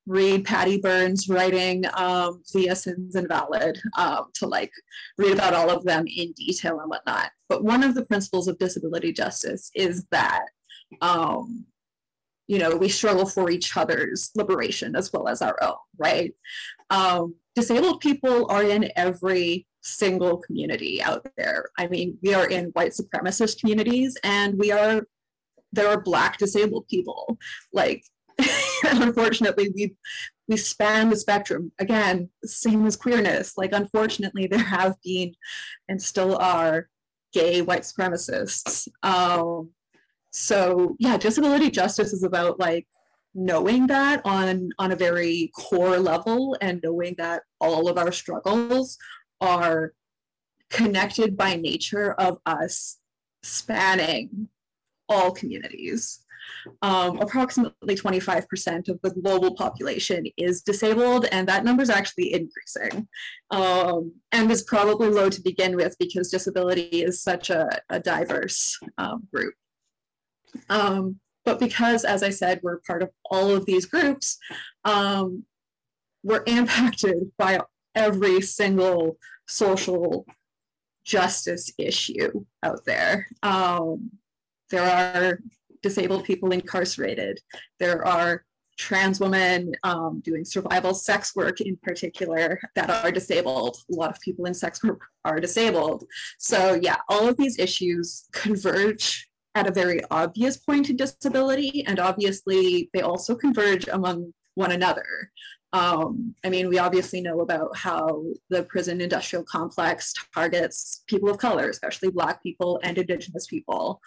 read 0.07 0.45
Patty 0.45 0.79
Berne's 0.79 1.29
writing 1.29 1.85
um, 1.95 2.43
via 2.53 2.75
Sins 2.75 3.15
Invalid 3.15 3.81
um, 3.97 4.31
to 4.35 4.47
like 4.47 4.73
read 5.17 5.33
about 5.33 5.55
all 5.55 5.71
of 5.71 5.85
them 5.85 6.05
in 6.07 6.33
detail 6.33 6.81
and 6.81 6.91
whatnot. 6.91 7.31
But 7.49 7.65
one 7.65 7.83
of 7.85 7.95
the 7.95 8.05
principles 8.05 8.49
of 8.49 8.59
disability 8.59 9.13
justice 9.13 9.71
is 9.75 10.05
that, 10.11 10.47
um, 11.01 11.65
you 12.49 12.59
know, 12.59 12.77
we 12.77 12.89
struggle 12.89 13.27
for 13.27 13.51
each 13.51 13.77
other's 13.77 14.31
liberation 14.35 14.97
as 14.97 15.13
well 15.13 15.29
as 15.29 15.41
our 15.41 15.57
own, 15.63 15.77
right? 15.97 16.35
Um, 16.91 17.37
disabled 17.55 18.01
people 18.01 18.51
are 18.51 18.65
in 18.65 18.91
every 18.97 19.67
single 19.83 20.39
community 20.39 21.03
out 21.03 21.27
there. 21.37 21.67
I 21.79 21.87
mean, 21.87 22.19
we 22.23 22.35
are 22.35 22.49
in 22.49 22.67
white 22.67 22.93
supremacist 22.93 23.61
communities 23.61 24.17
and 24.25 24.59
we 24.59 24.73
are 24.73 25.07
there 25.73 25.89
are 25.89 26.01
black 26.01 26.39
disabled 26.39 26.87
people 26.89 27.39
like 27.73 28.05
unfortunately, 28.85 29.71
we 29.75 29.95
we 30.49 30.57
span 30.57 31.11
the 31.11 31.17
spectrum. 31.17 31.73
Again, 31.79 32.29
same 32.45 32.87
as 32.87 32.97
queerness. 32.97 33.57
Like, 33.57 33.73
unfortunately, 33.73 34.47
there 34.47 34.59
have 34.59 34.97
been 35.05 35.35
and 35.89 36.01
still 36.01 36.37
are 36.37 36.89
gay 37.33 37.63
white 37.63 37.83
supremacists. 37.83 38.89
Um, 39.03 39.71
so 40.31 40.97
yeah, 40.99 41.17
disability 41.17 41.71
justice 41.71 42.13
is 42.13 42.23
about 42.23 42.59
like 42.59 42.87
knowing 43.35 43.87
that 43.87 44.21
on 44.25 44.71
on 44.79 44.93
a 44.93 44.97
very 44.97 45.51
core 45.57 45.99
level 45.99 46.57
and 46.61 46.81
knowing 46.83 47.15
that 47.19 47.43
all 47.61 47.89
of 47.89 47.97
our 47.99 48.13
struggles 48.13 48.99
are 49.41 49.93
connected 50.71 51.37
by 51.37 51.57
nature 51.57 52.13
of 52.13 52.39
us 52.47 52.99
spanning 53.43 54.49
all 55.13 55.31
communities 55.31 56.23
um, 56.83 57.19
approximately 57.19 57.95
25% 57.95 58.89
of 58.89 59.01
the 59.03 59.11
global 59.11 59.55
population 59.55 60.27
is 60.37 60.63
disabled, 60.63 61.27
and 61.27 61.49
that 61.49 61.65
number 61.65 61.83
is 61.83 61.91
actually 61.91 62.33
increasing. 62.33 63.09
Um, 63.51 64.13
and 64.33 64.51
is 64.51 64.63
probably 64.63 65.09
low 65.09 65.29
to 65.29 65.43
begin 65.43 65.77
with 65.77 65.97
because 65.99 66.31
disability 66.31 67.03
is 67.03 67.23
such 67.23 67.51
a, 67.51 67.69
a 67.91 68.01
diverse 68.01 68.79
um, 68.99 69.27
group. 69.33 69.55
Um, 70.69 71.19
but 71.45 71.59
because, 71.59 72.05
as 72.05 72.23
I 72.23 72.31
said, 72.31 72.61
we're 72.63 72.81
part 72.87 73.03
of 73.03 73.11
all 73.31 73.51
of 73.51 73.67
these 73.67 73.87
groups, 73.87 74.39
um, 74.85 75.45
we're 76.23 76.45
impacted 76.47 77.33
by 77.37 77.61
every 77.95 78.41
single 78.41 79.19
social 79.49 80.25
justice 81.05 81.73
issue 81.79 82.45
out 82.63 82.85
there. 82.85 83.27
Um, 83.43 84.13
there 84.73 84.83
are 84.83 85.39
disabled 85.83 86.25
people 86.25 86.51
incarcerated. 86.51 87.39
There 87.79 88.05
are 88.07 88.45
trans 88.79 89.21
women 89.21 89.75
um, 89.85 90.21
doing 90.25 90.45
survival 90.45 90.95
sex 90.95 91.37
work 91.37 91.61
in 91.61 91.77
particular 91.83 92.59
that 92.75 92.91
are 92.91 93.13
disabled. 93.13 93.77
A 93.93 93.95
lot 93.95 94.11
of 94.11 94.21
people 94.21 94.47
in 94.47 94.55
sex 94.55 94.83
work 94.83 95.03
are 95.25 95.39
disabled. 95.39 96.05
So 96.39 96.75
yeah, 96.83 96.97
all 97.09 97.29
of 97.29 97.37
these 97.37 97.59
issues 97.59 98.25
converge 98.33 99.29
at 99.55 99.69
a 99.69 99.73
very 99.73 100.01
obvious 100.11 100.57
point 100.57 100.89
in 100.89 100.97
disability, 100.97 101.85
and 101.87 102.01
obviously 102.01 102.89
they 102.95 103.03
also 103.03 103.35
converge 103.35 103.87
among 103.89 104.33
one 104.55 104.73
another. 104.73 105.31
Um, 105.73 106.35
I 106.45 106.51
mean, 106.51 106.69
we 106.69 106.79
obviously 106.79 107.23
know 107.23 107.41
about 107.41 107.77
how 107.77 108.25
the 108.51 108.65
prison 108.65 109.01
industrial 109.01 109.45
complex 109.45 110.13
targets 110.35 111.03
people 111.07 111.31
of 111.31 111.39
color, 111.39 111.71
especially 111.71 112.11
Black 112.11 112.43
people 112.43 112.79
and 112.83 112.99
Indigenous 112.99 113.47
people. 113.47 114.01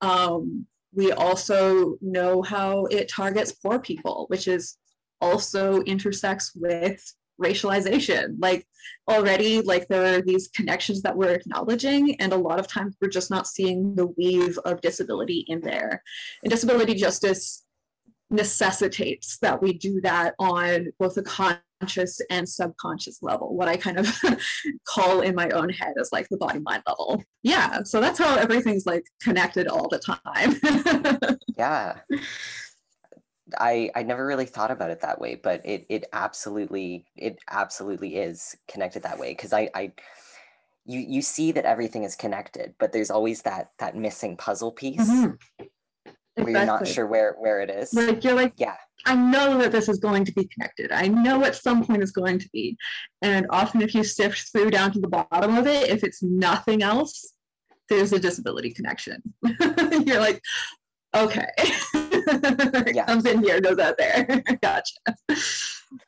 Um, 0.00 0.66
we 0.94 1.12
also 1.12 1.96
know 2.00 2.42
how 2.42 2.86
it 2.86 3.08
targets 3.08 3.52
poor 3.52 3.78
people, 3.78 4.26
which 4.28 4.46
is 4.46 4.76
also 5.20 5.82
intersects 5.82 6.52
with 6.54 7.02
racialization. 7.40 8.36
Like 8.38 8.66
already, 9.08 9.62
like 9.62 9.88
there 9.88 10.18
are 10.18 10.22
these 10.22 10.48
connections 10.48 11.02
that 11.02 11.16
we're 11.16 11.32
acknowledging, 11.32 12.20
and 12.20 12.32
a 12.32 12.36
lot 12.36 12.60
of 12.60 12.68
times 12.68 12.96
we're 13.00 13.08
just 13.08 13.30
not 13.30 13.46
seeing 13.46 13.94
the 13.94 14.06
weave 14.06 14.58
of 14.64 14.80
disability 14.80 15.44
in 15.48 15.60
there. 15.60 16.02
And 16.42 16.50
disability 16.50 16.94
justice 16.94 17.64
necessitates 18.30 19.38
that 19.38 19.60
we 19.60 19.72
do 19.72 20.00
that 20.02 20.34
on 20.38 20.92
both 20.98 21.16
a 21.16 21.22
conscious 21.22 22.20
and 22.30 22.48
subconscious 22.48 23.22
level, 23.22 23.54
what 23.56 23.68
I 23.68 23.76
kind 23.76 23.98
of 23.98 24.08
call 24.88 25.20
in 25.20 25.34
my 25.34 25.48
own 25.50 25.68
head 25.68 25.94
as 26.00 26.10
like 26.12 26.28
the 26.28 26.36
body 26.36 26.60
mind 26.60 26.82
level. 26.86 27.22
Yeah, 27.42 27.82
so 27.82 28.00
that's 28.00 28.18
how 28.18 28.36
everything's 28.36 28.86
like 28.86 29.04
connected 29.22 29.66
all 29.66 29.88
the 29.88 29.98
time. 29.98 31.38
yeah. 31.56 32.00
I 33.58 33.90
I 33.96 34.04
never 34.04 34.24
really 34.24 34.46
thought 34.46 34.70
about 34.70 34.90
it 34.90 35.00
that 35.00 35.20
way, 35.20 35.34
but 35.34 35.60
it 35.64 35.84
it 35.88 36.04
absolutely 36.12 37.06
it 37.16 37.38
absolutely 37.50 38.16
is 38.16 38.56
connected 38.68 39.02
that 39.02 39.18
way 39.18 39.32
because 39.32 39.52
I 39.52 39.68
I 39.74 39.92
you 40.84 41.00
you 41.00 41.20
see 41.20 41.50
that 41.52 41.64
everything 41.64 42.04
is 42.04 42.14
connected, 42.14 42.74
but 42.78 42.92
there's 42.92 43.10
always 43.10 43.42
that 43.42 43.72
that 43.80 43.96
missing 43.96 44.36
puzzle 44.36 44.70
piece 44.70 45.00
mm-hmm. 45.00 45.64
Mhm. 46.38 46.44
where 46.44 46.52
you're 46.52 46.66
not 46.66 46.86
sure 46.86 47.06
where 47.06 47.34
where 47.38 47.60
it 47.60 47.70
is. 47.70 47.92
Like 47.94 48.22
you're 48.24 48.34
like, 48.34 48.54
Yeah. 48.56 48.76
I 49.06 49.14
know 49.14 49.56
that 49.58 49.72
this 49.72 49.88
is 49.88 49.98
going 49.98 50.26
to 50.26 50.32
be 50.32 50.46
connected. 50.48 50.92
I 50.92 51.08
know 51.08 51.42
at 51.44 51.56
some 51.56 51.84
point 51.86 52.02
it's 52.02 52.12
going 52.12 52.38
to 52.38 52.48
be. 52.52 52.76
And 53.22 53.46
often 53.48 53.80
if 53.80 53.94
you 53.94 54.04
sift 54.04 54.50
through 54.52 54.70
down 54.70 54.92
to 54.92 55.00
the 55.00 55.08
bottom 55.08 55.56
of 55.56 55.66
it, 55.66 55.88
if 55.88 56.04
it's 56.04 56.22
nothing 56.22 56.82
else, 56.82 57.32
there's 57.88 58.12
a 58.12 58.18
disability 58.18 58.72
connection. 58.74 59.22
you're 60.06 60.20
like, 60.20 60.40
okay. 61.14 61.48
Yeah. 62.92 63.06
comes 63.06 63.24
in 63.26 63.42
here, 63.42 63.60
goes 63.60 63.78
out 63.78 63.96
there. 63.98 64.42
gotcha. 64.62 64.94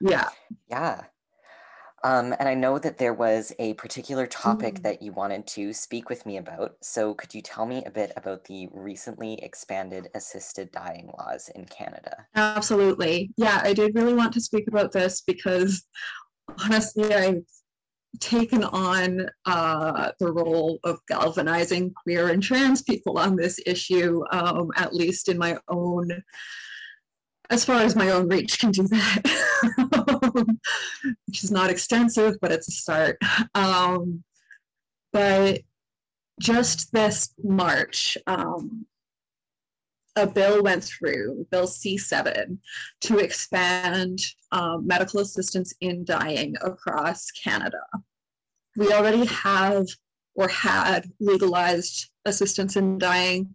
Yeah. 0.00 0.28
Yeah. 0.70 1.00
Um, 2.04 2.34
and 2.38 2.48
I 2.48 2.54
know 2.54 2.78
that 2.78 2.98
there 2.98 3.14
was 3.14 3.52
a 3.58 3.74
particular 3.74 4.26
topic 4.26 4.74
Mm. 4.76 4.82
that 4.82 5.02
you 5.02 5.12
wanted 5.12 5.46
to 5.48 5.72
speak 5.72 6.08
with 6.08 6.26
me 6.26 6.36
about. 6.38 6.76
So 6.82 7.14
could 7.14 7.32
you 7.32 7.42
tell 7.42 7.64
me 7.64 7.84
a 7.84 7.90
bit 7.90 8.12
about 8.16 8.44
the 8.44 8.68
recently 8.72 9.34
expanded 9.42 10.08
assisted 10.14 10.72
dying 10.72 11.10
laws 11.16 11.48
in 11.54 11.64
Canada? 11.66 12.26
Absolutely. 12.34 13.32
Yeah, 13.36 13.60
I 13.62 13.72
did 13.72 13.94
really 13.94 14.14
want 14.14 14.32
to 14.34 14.40
speak 14.40 14.66
about 14.66 14.90
this 14.92 15.20
because 15.20 15.84
honestly, 16.64 17.14
I've 17.14 17.44
taken 18.20 18.62
on 18.64 19.26
uh, 19.46 20.10
the 20.18 20.30
role 20.32 20.78
of 20.84 20.98
galvanizing 21.08 21.94
queer 22.02 22.28
and 22.28 22.42
trans 22.42 22.82
people 22.82 23.18
on 23.18 23.36
this 23.36 23.58
issue, 23.64 24.22
um, 24.32 24.70
at 24.76 24.92
least 24.94 25.28
in 25.28 25.38
my 25.38 25.56
own, 25.68 26.10
as 27.48 27.64
far 27.64 27.80
as 27.80 27.96
my 27.96 28.10
own 28.10 28.28
reach 28.28 28.58
can 28.58 28.70
do 28.70 28.86
that, 28.88 29.22
which 30.34 31.44
is 31.44 31.50
not 31.50 31.70
extensive, 31.70 32.36
but 32.40 32.52
it's 32.52 32.68
a 32.68 32.72
start. 32.72 33.18
Um, 33.54 34.22
but 35.12 35.60
just 36.40 36.92
this 36.92 37.34
March, 37.42 38.16
um, 38.26 38.86
a 40.16 40.26
bill 40.26 40.62
went 40.62 40.84
through, 40.84 41.46
Bill 41.50 41.66
C7, 41.66 42.58
to 43.02 43.18
expand 43.18 44.20
um, 44.50 44.86
medical 44.86 45.20
assistance 45.20 45.74
in 45.80 46.04
dying 46.04 46.54
across 46.60 47.30
Canada. 47.30 47.80
We 48.76 48.92
already 48.92 49.24
have 49.26 49.86
or 50.34 50.48
had 50.48 51.10
legalized 51.20 52.10
assistance 52.24 52.76
in 52.76 52.98
dying 52.98 53.54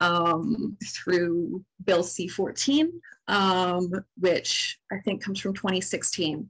um, 0.00 0.76
through 0.84 1.64
Bill 1.84 2.02
C14, 2.02 2.88
um, 3.28 3.90
which 4.18 4.78
I 4.92 4.98
think 4.98 5.22
comes 5.22 5.40
from 5.40 5.54
2016, 5.54 6.48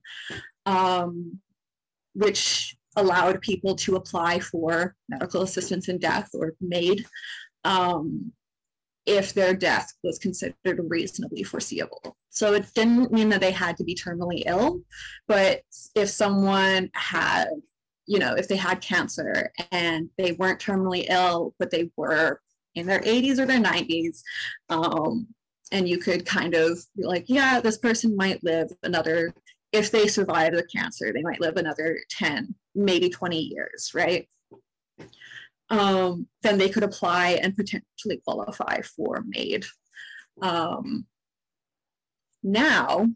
um, 0.67 1.39
which 2.15 2.77
allowed 2.97 3.41
people 3.41 3.75
to 3.75 3.97
apply 3.97 4.39
for 4.39 4.95
medical 5.09 5.43
assistance 5.43 5.89
in 5.89 5.99
death 5.99 6.31
or 6.35 6.55
MAID 6.61 7.05
um, 7.65 8.33
if 9.07 9.35
their 9.35 9.55
death 9.55 9.93
was 10.03 10.19
considered 10.19 10.81
reasonably 10.89 11.43
foreseeable. 11.43 12.17
So 12.31 12.55
it 12.55 12.67
didn't 12.75 13.13
mean 13.13 13.29
that 13.31 13.41
they 13.41 13.51
had 13.51 13.77
to 13.77 13.85
be 13.85 13.95
terminally 13.95 14.43
ill, 14.47 14.81
but 15.29 15.63
if 15.95 16.09
someone 16.09 16.91
had, 16.95 17.49
you 18.07 18.19
know, 18.19 18.35
if 18.35 18.49
they 18.49 18.57
had 18.57 18.81
cancer 18.81 19.53
and 19.71 20.09
they 20.17 20.33
weren't 20.33 20.61
terminally 20.61 21.07
ill, 21.09 21.55
but 21.59 21.71
they 21.71 21.91
were 21.97 22.41
in 22.75 22.87
their 22.87 23.01
80s 23.01 23.39
or 23.39 23.47
their 23.47 23.61
90s, 23.61 24.23
um, 24.69 25.29
and 25.75 25.89
you 25.89 25.99
could 25.99 26.25
kind 26.25 26.55
of 26.55 26.79
be 26.97 27.05
like, 27.05 27.25
yeah, 27.27 27.61
this 27.61 27.79
person 27.79 28.17
might 28.17 28.43
live 28.45 28.71
another, 28.85 29.35
if 29.73 29.91
they 29.91 30.07
survive 30.07 30.55
the 30.55 30.67
cancer, 30.75 31.13
they 31.13 31.23
might 31.23 31.41
live 31.41 31.57
another 31.57 31.99
10, 32.11 32.55
maybe 32.75 33.11
20 33.11 33.39
years, 33.39 33.91
right? 33.93 34.29
um, 35.71 36.29
then 36.43 36.59
they 36.59 36.69
could 36.69 36.83
apply 36.83 37.39
and 37.43 37.57
potentially 37.57 38.21
qualify 38.25 38.81
for 38.83 39.25
MAID. 39.27 39.65
Um, 40.43 41.07
now, 42.43 43.09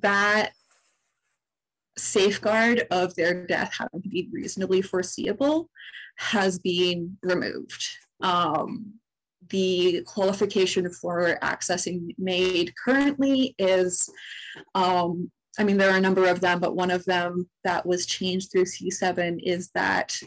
that 0.00 0.52
safeguard 1.98 2.86
of 2.90 3.14
their 3.14 3.46
death 3.46 3.74
having 3.78 4.02
to 4.02 4.08
be 4.08 4.28
reasonably 4.32 4.80
foreseeable 4.80 5.68
has 6.16 6.58
been 6.58 7.18
removed. 7.22 7.84
Um, 8.22 8.99
the 9.50 10.02
qualification 10.06 10.90
for 10.90 11.38
accessing 11.42 12.14
MAID 12.18 12.72
currently 12.82 13.54
is, 13.58 14.08
um, 14.74 15.30
I 15.58 15.64
mean, 15.64 15.76
there 15.76 15.90
are 15.90 15.98
a 15.98 16.00
number 16.00 16.26
of 16.26 16.40
them, 16.40 16.60
but 16.60 16.76
one 16.76 16.90
of 16.90 17.04
them 17.04 17.48
that 17.64 17.84
was 17.84 18.06
changed 18.06 18.50
through 18.50 18.64
C7 18.64 19.40
is 19.42 19.70
that 19.74 20.18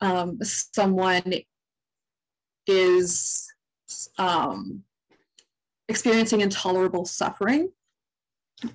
um, 0.00 0.38
someone 0.42 1.34
is 2.66 3.46
um, 4.18 4.82
experiencing 5.88 6.40
intolerable 6.40 7.04
suffering 7.04 7.70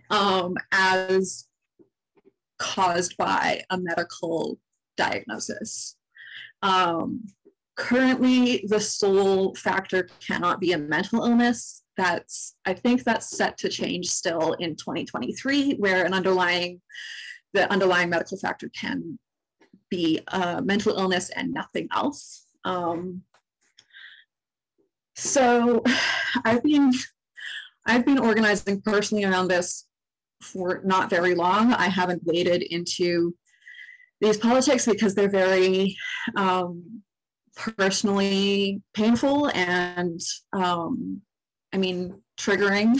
um, 0.09 0.55
as 0.71 1.45
caused 2.57 3.15
by 3.17 3.61
a 3.69 3.77
medical 3.77 4.59
diagnosis. 4.97 5.95
Um, 6.61 7.25
currently, 7.75 8.65
the 8.67 8.79
sole 8.79 9.53
factor 9.55 10.07
cannot 10.25 10.59
be 10.59 10.73
a 10.73 10.77
mental 10.77 11.23
illness. 11.23 11.83
That's, 11.97 12.55
I 12.65 12.73
think 12.73 13.03
that's 13.03 13.37
set 13.37 13.57
to 13.59 13.69
change 13.69 14.07
still 14.07 14.53
in 14.53 14.75
2023, 14.75 15.75
where 15.75 16.05
an 16.05 16.13
underlying, 16.13 16.81
the 17.53 17.71
underlying 17.71 18.09
medical 18.09 18.37
factor 18.37 18.69
can 18.69 19.17
be 19.89 20.19
a 20.27 20.61
mental 20.61 20.97
illness 20.97 21.29
and 21.29 21.53
nothing 21.53 21.87
else. 21.93 22.45
Um, 22.63 23.21
so 25.15 25.83
I've 26.45 26.63
been 26.63 26.91
I've 27.87 28.05
been 28.05 28.19
organizing 28.19 28.81
personally 28.81 29.25
around 29.25 29.47
this 29.47 29.85
for 30.41 30.81
not 30.83 31.09
very 31.09 31.35
long. 31.35 31.73
I 31.73 31.87
haven't 31.87 32.23
waded 32.25 32.63
into 32.63 33.35
these 34.21 34.37
politics 34.37 34.85
because 34.85 35.13
they're 35.13 35.29
very 35.29 35.95
um, 36.35 37.03
personally 37.55 38.81
painful 38.93 39.49
and 39.49 40.19
um, 40.53 41.21
I 41.73 41.77
mean 41.77 42.21
triggering. 42.37 42.99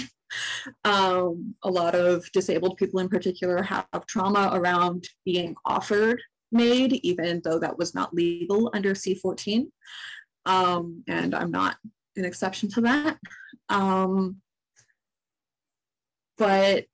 Um, 0.84 1.56
a 1.64 1.70
lot 1.70 1.96
of 1.96 2.30
disabled 2.34 2.78
people 2.78 3.00
in 3.00 3.08
particular 3.08 3.62
have 3.62 3.88
trauma 4.08 4.50
around 4.54 5.08
being 5.24 5.56
offered 5.66 6.22
MAID, 6.52 6.94
even 7.04 7.42
though 7.44 7.60
that 7.60 7.78
was 7.78 7.94
not 7.94 8.14
legal 8.14 8.70
under 8.74 8.94
C14. 8.94 9.68
Um, 10.46 11.04
and 11.08 11.34
I'm 11.34 11.52
not 11.52 11.78
an 12.16 12.26
exception 12.26 12.70
to 12.72 12.82
that. 12.82 13.18
Um, 13.70 14.42
but 16.38 16.86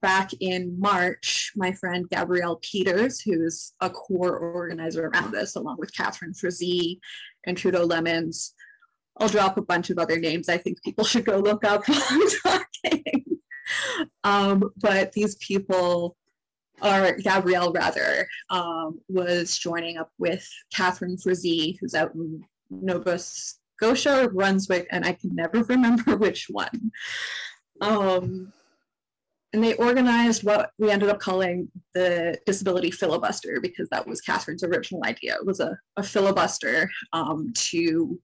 back 0.00 0.30
in 0.40 0.78
March, 0.78 1.52
my 1.56 1.72
friend 1.72 2.08
Gabrielle 2.08 2.60
Peters, 2.62 3.20
who's 3.20 3.72
a 3.80 3.90
core 3.90 4.38
organizer 4.38 5.08
around 5.08 5.32
this, 5.32 5.56
along 5.56 5.76
with 5.78 5.94
Catherine 5.94 6.34
Frazee 6.34 7.00
and 7.44 7.56
Trudo 7.56 7.86
Lemmens, 7.86 8.52
I'll 9.18 9.28
drop 9.28 9.58
a 9.58 9.62
bunch 9.62 9.90
of 9.90 9.98
other 9.98 10.18
names 10.18 10.48
I 10.48 10.56
think 10.56 10.82
people 10.82 11.04
should 11.04 11.24
go 11.24 11.38
look 11.38 11.64
up 11.64 11.86
while 11.88 12.02
I'm 12.08 12.30
talking. 12.42 13.24
Um, 14.24 14.70
but 14.78 15.12
these 15.12 15.36
people 15.36 16.16
or 16.82 17.16
Gabrielle 17.22 17.72
rather, 17.72 18.26
um, 18.48 19.00
was 19.08 19.56
joining 19.58 19.98
up 19.98 20.10
with 20.18 20.48
Catherine 20.72 21.18
Frazee, 21.18 21.76
who's 21.80 21.94
out 21.94 22.14
in 22.14 22.42
Nova 22.70 23.18
Scotia 23.18 24.24
or 24.24 24.30
Brunswick, 24.30 24.86
and 24.90 25.04
I 25.04 25.12
can 25.12 25.34
never 25.34 25.62
remember 25.68 26.16
which 26.16 26.46
one. 26.50 26.92
Um, 27.80 28.52
and 29.52 29.62
they 29.62 29.74
organized 29.74 30.44
what 30.44 30.70
we 30.78 30.90
ended 30.90 31.08
up 31.08 31.18
calling 31.18 31.68
the 31.94 32.38
disability 32.46 32.90
filibuster 32.90 33.58
because 33.60 33.88
that 33.88 34.06
was 34.06 34.20
Catherine's 34.20 34.62
original 34.62 35.04
idea. 35.04 35.34
It 35.34 35.46
was 35.46 35.60
a, 35.60 35.76
a 35.96 36.02
filibuster 36.02 36.88
um, 37.12 37.52
to 37.54 38.20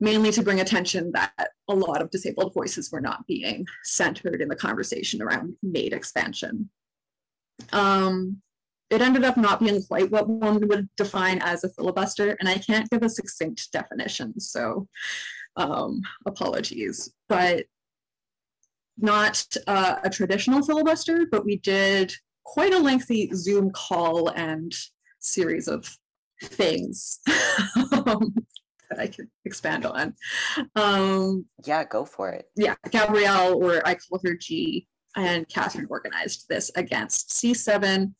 mainly 0.00 0.30
to 0.32 0.42
bring 0.42 0.60
attention 0.60 1.10
that 1.12 1.32
a 1.68 1.74
lot 1.74 2.02
of 2.02 2.10
disabled 2.10 2.52
voices 2.52 2.90
were 2.90 3.00
not 3.00 3.26
being 3.26 3.64
centered 3.84 4.42
in 4.42 4.48
the 4.48 4.56
conversation 4.56 5.22
around 5.22 5.54
MAID 5.62 5.92
expansion. 5.92 6.68
Um, 7.72 8.42
it 8.90 9.00
ended 9.00 9.24
up 9.24 9.36
not 9.36 9.60
being 9.60 9.82
quite 9.82 10.10
what 10.10 10.28
one 10.28 10.66
would 10.68 10.88
define 10.96 11.40
as 11.42 11.64
a 11.64 11.70
filibuster, 11.70 12.36
and 12.38 12.48
I 12.48 12.58
can't 12.58 12.88
give 12.90 13.02
a 13.02 13.08
succinct 13.08 13.72
definition, 13.72 14.38
so 14.38 14.86
um, 15.56 16.02
apologies. 16.26 17.10
But 17.28 17.64
not 18.98 19.44
uh, 19.66 19.96
a 20.02 20.10
traditional 20.10 20.62
filibuster, 20.62 21.26
but 21.30 21.44
we 21.44 21.56
did 21.58 22.12
quite 22.44 22.72
a 22.72 22.78
lengthy 22.78 23.30
Zoom 23.34 23.70
call 23.70 24.28
and 24.28 24.72
series 25.18 25.68
of 25.68 25.88
things 26.42 27.20
um, 27.92 28.34
that 28.90 28.98
I 28.98 29.06
could 29.06 29.28
expand 29.44 29.84
on. 29.86 30.14
Um, 30.74 31.46
Yeah, 31.64 31.84
go 31.84 32.04
for 32.04 32.30
it. 32.30 32.46
yeah, 32.56 32.74
Gabrielle, 32.90 33.54
or 33.62 33.86
I 33.86 33.94
call 33.96 34.20
her 34.24 34.34
G, 34.34 34.86
and 35.16 35.48
Catherine 35.48 35.86
organized 35.90 36.46
this 36.48 36.70
against 36.76 37.30
C7 37.30 38.12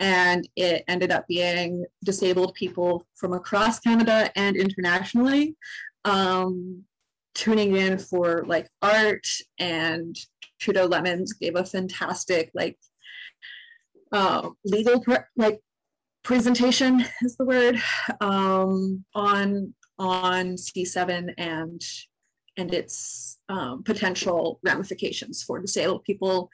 and 0.00 0.48
it 0.54 0.84
ended 0.86 1.10
up 1.10 1.26
being 1.26 1.84
disabled 2.04 2.54
people 2.54 3.04
from 3.16 3.32
across 3.32 3.80
Canada 3.80 4.30
and 4.36 4.56
internationally 4.56 5.56
um, 6.04 6.84
tuning 7.34 7.76
in 7.76 7.98
for 7.98 8.44
like 8.46 8.68
art 8.82 9.26
and 9.58 10.16
Trudo 10.60 10.88
Lemmens 10.88 11.30
gave 11.40 11.56
a 11.56 11.64
fantastic 11.64 12.50
like 12.54 12.76
uh, 14.12 14.48
legal 14.64 15.04
like 15.36 15.60
presentation 16.24 17.04
is 17.22 17.36
the 17.36 17.44
word 17.44 17.80
um, 18.20 19.04
on 19.14 19.74
on 19.98 20.54
C7 20.56 21.34
and 21.38 21.80
and 22.56 22.74
its 22.74 23.38
um, 23.48 23.82
potential 23.84 24.58
ramifications 24.64 25.42
for 25.42 25.60
disabled 25.60 26.04
people 26.04 26.50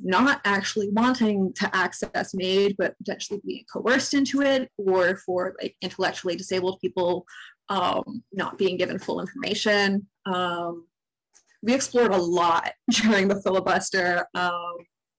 not 0.00 0.40
actually 0.44 0.90
wanting 0.90 1.52
to 1.54 1.74
access 1.74 2.32
MAID, 2.34 2.76
but 2.78 2.96
potentially 2.98 3.40
being 3.44 3.64
coerced 3.72 4.14
into 4.14 4.42
it, 4.42 4.70
or 4.76 5.16
for 5.16 5.56
like 5.60 5.76
intellectually 5.82 6.36
disabled 6.36 6.78
people 6.80 7.26
um, 7.68 8.22
not 8.32 8.58
being 8.58 8.76
given 8.76 8.98
full 8.98 9.20
information. 9.20 10.04
Um, 10.26 10.86
we 11.62 11.72
explored 11.74 12.12
a 12.12 12.16
lot 12.16 12.72
during 12.90 13.28
the 13.28 13.40
filibuster. 13.42 14.26
Um, 14.34 14.74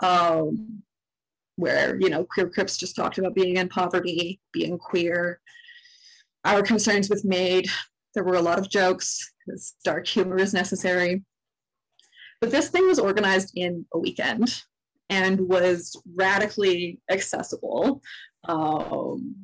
Um, 0.00 0.82
where 1.56 2.00
you 2.00 2.08
know 2.08 2.24
queer 2.24 2.48
crips 2.48 2.78
just 2.78 2.96
talked 2.96 3.18
about 3.18 3.34
being 3.34 3.56
in 3.56 3.68
poverty, 3.68 4.40
being 4.52 4.78
queer, 4.78 5.40
our 6.44 6.62
concerns 6.62 7.10
with 7.10 7.24
MAID. 7.24 7.66
There 8.14 8.24
were 8.24 8.36
a 8.36 8.42
lot 8.42 8.58
of 8.58 8.68
jokes, 8.68 9.31
because 9.44 9.74
dark 9.84 10.06
humor 10.06 10.38
is 10.38 10.54
necessary. 10.54 11.22
But 12.40 12.50
this 12.50 12.68
thing 12.68 12.86
was 12.86 12.98
organized 12.98 13.52
in 13.54 13.86
a 13.92 13.98
weekend 13.98 14.62
and 15.10 15.40
was 15.48 16.00
radically 16.14 17.00
accessible, 17.10 18.02
um, 18.48 19.36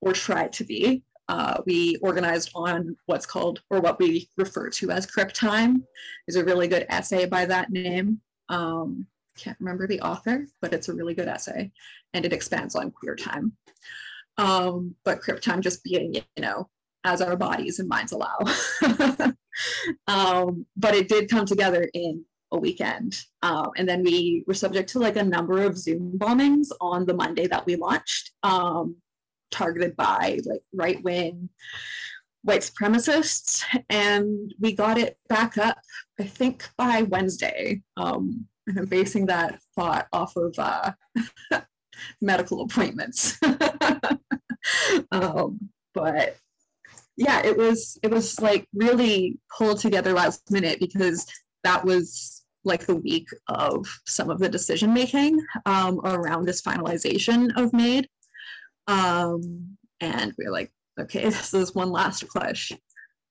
or 0.00 0.12
tried 0.12 0.52
to 0.54 0.64
be. 0.64 1.02
Uh, 1.28 1.60
we 1.66 1.96
organized 2.02 2.50
on 2.54 2.96
what's 3.06 3.26
called, 3.26 3.60
or 3.70 3.80
what 3.80 3.98
we 3.98 4.28
refer 4.36 4.70
to 4.70 4.90
as 4.90 5.06
Crip 5.06 5.32
Time. 5.32 5.84
There's 6.26 6.36
a 6.36 6.44
really 6.44 6.68
good 6.68 6.86
essay 6.88 7.26
by 7.26 7.46
that 7.46 7.70
name. 7.70 8.20
Um, 8.48 9.06
can't 9.36 9.58
remember 9.60 9.86
the 9.86 10.00
author, 10.00 10.46
but 10.62 10.72
it's 10.72 10.88
a 10.88 10.94
really 10.94 11.14
good 11.14 11.28
essay, 11.28 11.70
and 12.14 12.24
it 12.24 12.32
expands 12.32 12.74
on 12.74 12.90
queer 12.90 13.16
time 13.16 13.52
um, 14.38 14.94
but 15.04 15.20
Crip 15.20 15.40
Time 15.40 15.62
just 15.62 15.82
being, 15.82 16.14
you 16.14 16.22
know, 16.38 16.68
as 17.06 17.20
our 17.20 17.36
bodies 17.36 17.78
and 17.78 17.88
minds 17.88 18.12
allow. 18.12 18.38
um, 20.06 20.66
but 20.76 20.94
it 20.94 21.08
did 21.08 21.30
come 21.30 21.46
together 21.46 21.88
in 21.94 22.24
a 22.52 22.58
weekend. 22.58 23.20
Um, 23.42 23.70
and 23.76 23.88
then 23.88 24.02
we 24.02 24.44
were 24.46 24.54
subject 24.54 24.90
to 24.90 24.98
like 24.98 25.16
a 25.16 25.24
number 25.24 25.62
of 25.62 25.78
Zoom 25.78 26.18
bombings 26.18 26.68
on 26.80 27.06
the 27.06 27.14
Monday 27.14 27.46
that 27.46 27.66
we 27.66 27.76
launched, 27.76 28.32
um, 28.42 28.96
targeted 29.50 29.96
by 29.96 30.40
like 30.44 30.62
right 30.72 31.02
wing 31.02 31.48
white 32.46 32.60
supremacists. 32.60 33.64
And 33.90 34.54
we 34.58 34.72
got 34.72 34.98
it 34.98 35.18
back 35.28 35.58
up, 35.58 35.78
I 36.18 36.24
think, 36.24 36.68
by 36.78 37.02
Wednesday. 37.02 37.82
Um, 37.96 38.46
and 38.66 38.78
I'm 38.78 38.86
basing 38.86 39.26
that 39.26 39.60
thought 39.74 40.06
off 40.12 40.34
of 40.36 40.54
uh, 40.58 40.92
medical 42.20 42.62
appointments. 42.62 43.38
um, 45.12 45.65
it 47.46 47.56
was 47.56 47.96
it 48.02 48.10
was 48.10 48.40
like 48.40 48.66
really 48.74 49.38
pulled 49.56 49.78
together 49.78 50.12
last 50.12 50.50
minute 50.50 50.80
because 50.80 51.24
that 51.62 51.84
was 51.84 52.44
like 52.64 52.84
the 52.84 52.96
week 52.96 53.28
of 53.48 53.86
some 54.06 54.28
of 54.28 54.40
the 54.40 54.48
decision 54.48 54.92
making 54.92 55.40
um, 55.64 56.00
around 56.04 56.44
this 56.44 56.60
finalization 56.60 57.56
of 57.56 57.72
MAID. 57.72 58.08
Um, 58.88 59.76
and 60.00 60.32
we 60.36 60.46
are 60.46 60.50
like, 60.50 60.72
okay, 61.00 61.24
this 61.24 61.54
is 61.54 61.74
one 61.74 61.90
last 61.90 62.26
push 62.28 62.72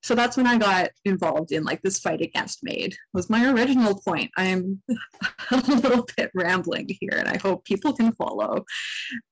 so 0.06 0.14
that's 0.14 0.36
when 0.36 0.46
I 0.46 0.56
got 0.56 0.90
involved 1.04 1.50
in 1.50 1.64
like 1.64 1.82
this 1.82 1.98
fight 1.98 2.20
against 2.20 2.62
MAID 2.62 2.94
was 3.12 3.28
my 3.28 3.50
original 3.50 4.00
point. 4.06 4.30
I'm 4.36 4.80
a 5.50 5.56
little 5.56 6.06
bit 6.16 6.30
rambling 6.32 6.86
here 7.00 7.14
and 7.18 7.26
I 7.26 7.38
hope 7.38 7.64
people 7.64 7.92
can 7.92 8.12
follow 8.12 8.64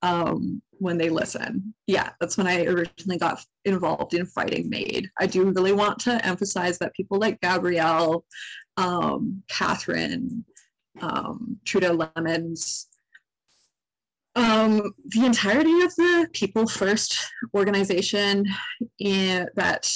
um, 0.03 0.61
when 0.79 0.99
they 0.99 1.11
listen. 1.11 1.73
Yeah, 1.87 2.11
that's 2.19 2.37
when 2.37 2.49
I 2.49 2.65
originally 2.65 3.19
got 3.19 3.41
involved 3.65 4.15
in 4.15 4.27
fighting 4.27 4.69
MAID. 4.69 5.09
I 5.17 5.29
do 5.29 5.45
really 5.45 5.71
want 5.71 6.01
to 6.01 6.27
emphasize 6.27 6.77
that 6.79 6.95
people 6.95 7.21
like 7.21 7.41
Gabrielle, 7.41 8.25
um, 8.77 9.45
Catherine, 9.49 10.45
um, 11.01 11.57
Trudo 11.65 11.97
Lemmens, 11.97 12.87
um, 14.35 14.93
the 15.05 15.25
entirety 15.25 15.83
of 15.83 15.95
the 15.95 16.29
People 16.33 16.67
First 16.67 17.17
organization 17.55 18.45
in, 18.99 19.47
that 19.55 19.89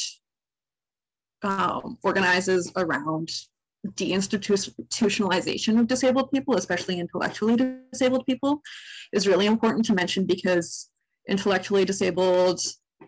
um, 1.43 1.99
organizes 2.03 2.73
around 2.77 3.31
deinstitutionalization 3.87 5.79
of 5.79 5.87
disabled 5.87 6.31
people, 6.33 6.57
especially 6.57 6.99
intellectually 6.99 7.57
disabled 7.93 8.27
people, 8.27 8.61
is 9.13 9.29
really 9.29 9.47
important 9.47 9.85
to 9.87 9.95
mention 9.95 10.27
because 10.27 10.91
intellectually 11.29 11.85
disabled 11.85 12.61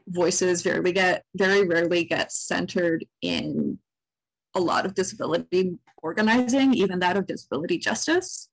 voices 0.08 0.62
very 0.62 0.92
get 0.92 1.24
very 1.34 1.66
rarely 1.66 2.04
get 2.04 2.30
centered 2.32 3.04
in 3.22 3.78
a 4.54 4.60
lot 4.60 4.86
of 4.86 4.94
disability 4.94 5.72
organizing, 6.02 6.74
even 6.74 6.98
that 7.00 7.16
of 7.16 7.26
disability 7.26 7.78
justice. 7.78 8.48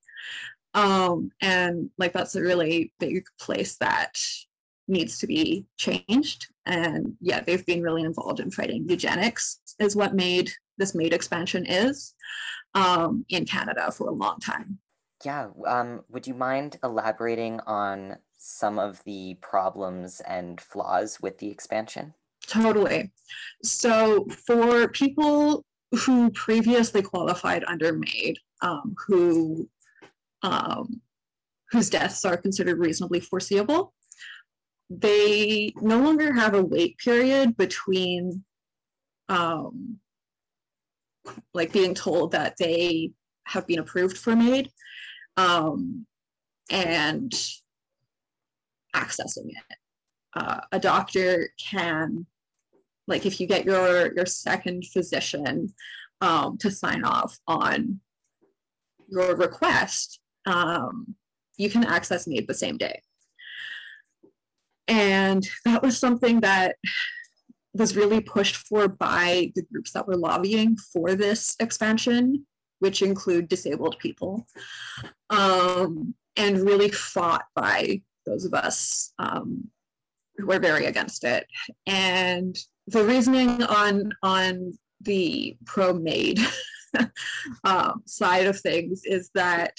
Um, 0.74 1.32
and 1.42 1.90
like 1.98 2.14
that's 2.14 2.36
a 2.36 2.42
really 2.42 2.94
big 3.00 3.24
place 3.40 3.78
that 3.78 4.20
needs 4.88 5.20
to 5.20 5.28
be 5.28 5.66
changed. 5.78 6.48
And 6.66 7.16
yeah, 7.22 7.42
they've 7.42 7.66
been 7.66 7.82
really 7.82 8.04
involved 8.04 8.40
in 8.40 8.52
fighting 8.52 8.88
eugenics, 8.88 9.60
is 9.80 9.96
what 9.96 10.16
made 10.16 10.52
this 10.78 10.96
MAID 10.96 11.14
expansion 11.14 11.66
is 11.66 12.14
um, 12.74 13.26
in 13.30 13.46
Canada 13.46 13.92
for 13.92 14.10
a 14.10 14.14
long 14.14 14.40
time. 14.40 14.80
Yeah, 15.26 15.48
um, 15.66 16.02
would 16.10 16.28
you 16.28 16.36
mind 16.36 16.78
elaborating 16.84 17.60
on 17.62 18.18
some 18.38 18.78
of 18.78 19.04
the 19.04 19.38
problems 19.42 20.22
and 20.22 20.62
flaws 20.62 21.20
with 21.22 21.38
the 21.40 21.50
expansion? 21.50 22.14
Totally. 22.46 23.12
So, 23.64 24.26
for 24.46 24.88
people 24.90 25.66
who 25.92 26.30
previously 26.32 27.02
qualified 27.02 27.64
under 27.66 27.94
MAID, 27.94 28.38
um, 28.62 28.96
who 29.08 29.68
um, 30.44 31.02
whose 31.72 31.90
deaths 31.90 32.24
are 32.24 32.38
considered 32.38 32.78
reasonably 32.78 33.20
foreseeable, 33.20 33.94
they 34.90 35.74
no 35.82 36.00
longer 36.00 36.34
have 36.34 36.54
a 36.54 36.64
wait 36.64 36.98
period 36.98 37.58
between 37.58 38.44
um, 39.30 40.00
like 41.54 41.74
being 41.74 41.94
told 41.94 42.32
that 42.32 42.56
they 42.58 43.12
have 43.46 43.68
been 43.68 43.80
approved 43.80 44.18
for 44.18 44.36
MAID 44.36 44.72
um, 45.36 46.06
and 46.72 47.32
accessing 48.96 49.50
it. 49.50 49.78
Uh, 50.36 50.60
a 50.72 50.80
doctor 50.80 51.50
can, 51.60 52.26
like, 53.08 53.26
if 53.26 53.40
you 53.40 53.48
get 53.48 53.66
your 53.66 54.14
your 54.14 54.26
second 54.26 54.86
physician 54.86 55.74
um, 56.22 56.58
to 56.60 56.70
sign 56.70 57.04
off 57.04 57.38
on 57.48 58.00
your 59.10 59.36
request, 59.36 60.20
um, 60.46 61.16
you 61.58 61.70
can 61.70 61.84
access 61.84 62.28
MAID 62.28 62.48
the 62.48 62.54
same 62.54 62.78
day. 62.78 63.02
And 64.88 65.48
that 65.66 65.82
was 65.82 66.00
something 66.00 66.40
that 66.42 66.76
was 67.74 67.96
really 67.96 68.22
pushed 68.22 68.56
for 68.56 68.88
by 68.88 69.52
the 69.56 69.64
groups 69.72 69.92
that 69.92 70.08
were 70.08 70.16
lobbying 70.16 70.78
for 70.94 71.16
this 71.16 71.56
expansion, 71.60 72.46
which 72.80 73.02
include 73.02 73.48
disabled 73.48 73.98
people, 74.00 74.46
um, 75.30 76.14
and 76.36 76.62
really 76.62 76.90
fought 76.90 77.46
by 77.56 78.02
those 78.26 78.46
of 78.46 78.54
us 78.54 79.14
um, 79.20 79.68
who 80.38 80.52
are 80.52 80.60
very 80.60 80.86
against 80.86 81.24
it. 81.24 81.46
And 81.86 82.58
the 82.88 83.04
reasoning 83.04 83.64
on 83.64 84.12
on 84.24 84.78
the 85.02 85.58
pro 85.66 85.94
MAID 85.94 86.40
um, 87.64 88.02
side 88.06 88.48
of 88.48 88.60
things 88.60 89.02
is 89.06 89.30
that 89.36 89.78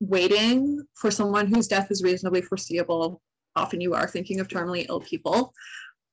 waiting 0.00 0.82
for 0.94 1.10
someone 1.10 1.46
whose 1.46 1.68
death 1.68 1.90
is 1.90 2.02
reasonably 2.02 2.42
foreseeable, 2.42 3.20
often 3.56 3.80
you 3.80 3.94
are 3.94 4.06
thinking 4.06 4.38
of 4.38 4.48
terminally 4.48 4.86
ill 4.88 5.00
people, 5.00 5.52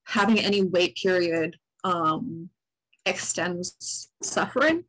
having 0.05 0.39
any 0.39 0.63
wait 0.63 0.95
period 0.95 1.57
um, 1.83 2.49
extends 3.05 4.09
suffering. 4.23 4.85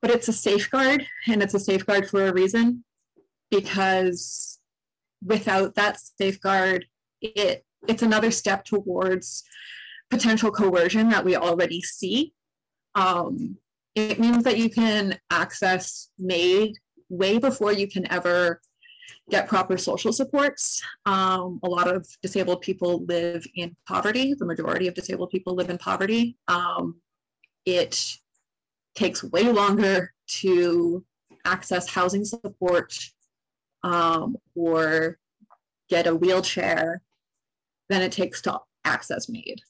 But 0.00 0.10
it's 0.12 0.28
a 0.28 0.32
safeguard, 0.32 1.06
and 1.28 1.42
it's 1.42 1.54
a 1.54 1.60
safeguard 1.60 2.08
for 2.08 2.26
a 2.26 2.32
reason, 2.32 2.84
because 3.50 4.58
without 5.22 5.74
that 5.74 5.98
safeguard, 6.18 6.86
it 7.20 7.64
it's 7.86 8.02
another 8.02 8.30
step 8.30 8.64
towards 8.64 9.42
potential 10.10 10.50
coercion 10.50 11.08
that 11.10 11.24
we 11.24 11.36
already 11.36 11.80
see. 11.82 12.32
Um, 12.94 13.56
it 13.94 14.18
means 14.18 14.44
that 14.44 14.58
you 14.58 14.70
can 14.70 15.18
access 15.30 16.10
MAID 16.18 16.76
way 17.08 17.38
before 17.38 17.72
you 17.72 17.88
can 17.88 18.10
ever 18.10 18.60
get 19.30 19.48
proper 19.48 19.76
social 19.76 20.12
supports. 20.12 20.82
Um, 21.06 21.60
a 21.62 21.68
lot 21.68 21.88
of 21.88 22.06
disabled 22.22 22.62
people 22.62 23.04
live 23.06 23.44
in 23.54 23.76
poverty. 23.86 24.34
The 24.34 24.46
majority 24.46 24.88
of 24.88 24.94
disabled 24.94 25.30
people 25.30 25.54
live 25.54 25.70
in 25.70 25.78
poverty. 25.78 26.36
Um, 26.48 27.00
it 27.64 28.02
takes 28.94 29.22
way 29.22 29.50
longer 29.50 30.12
to 30.40 31.04
access 31.44 31.88
housing 31.88 32.24
support 32.24 32.92
um, 33.82 34.36
or 34.54 35.18
get 35.88 36.06
a 36.06 36.14
wheelchair 36.14 37.02
than 37.88 38.02
it 38.02 38.12
takes 38.12 38.42
to 38.42 38.58
access 38.84 39.28
MAID. 39.28 39.60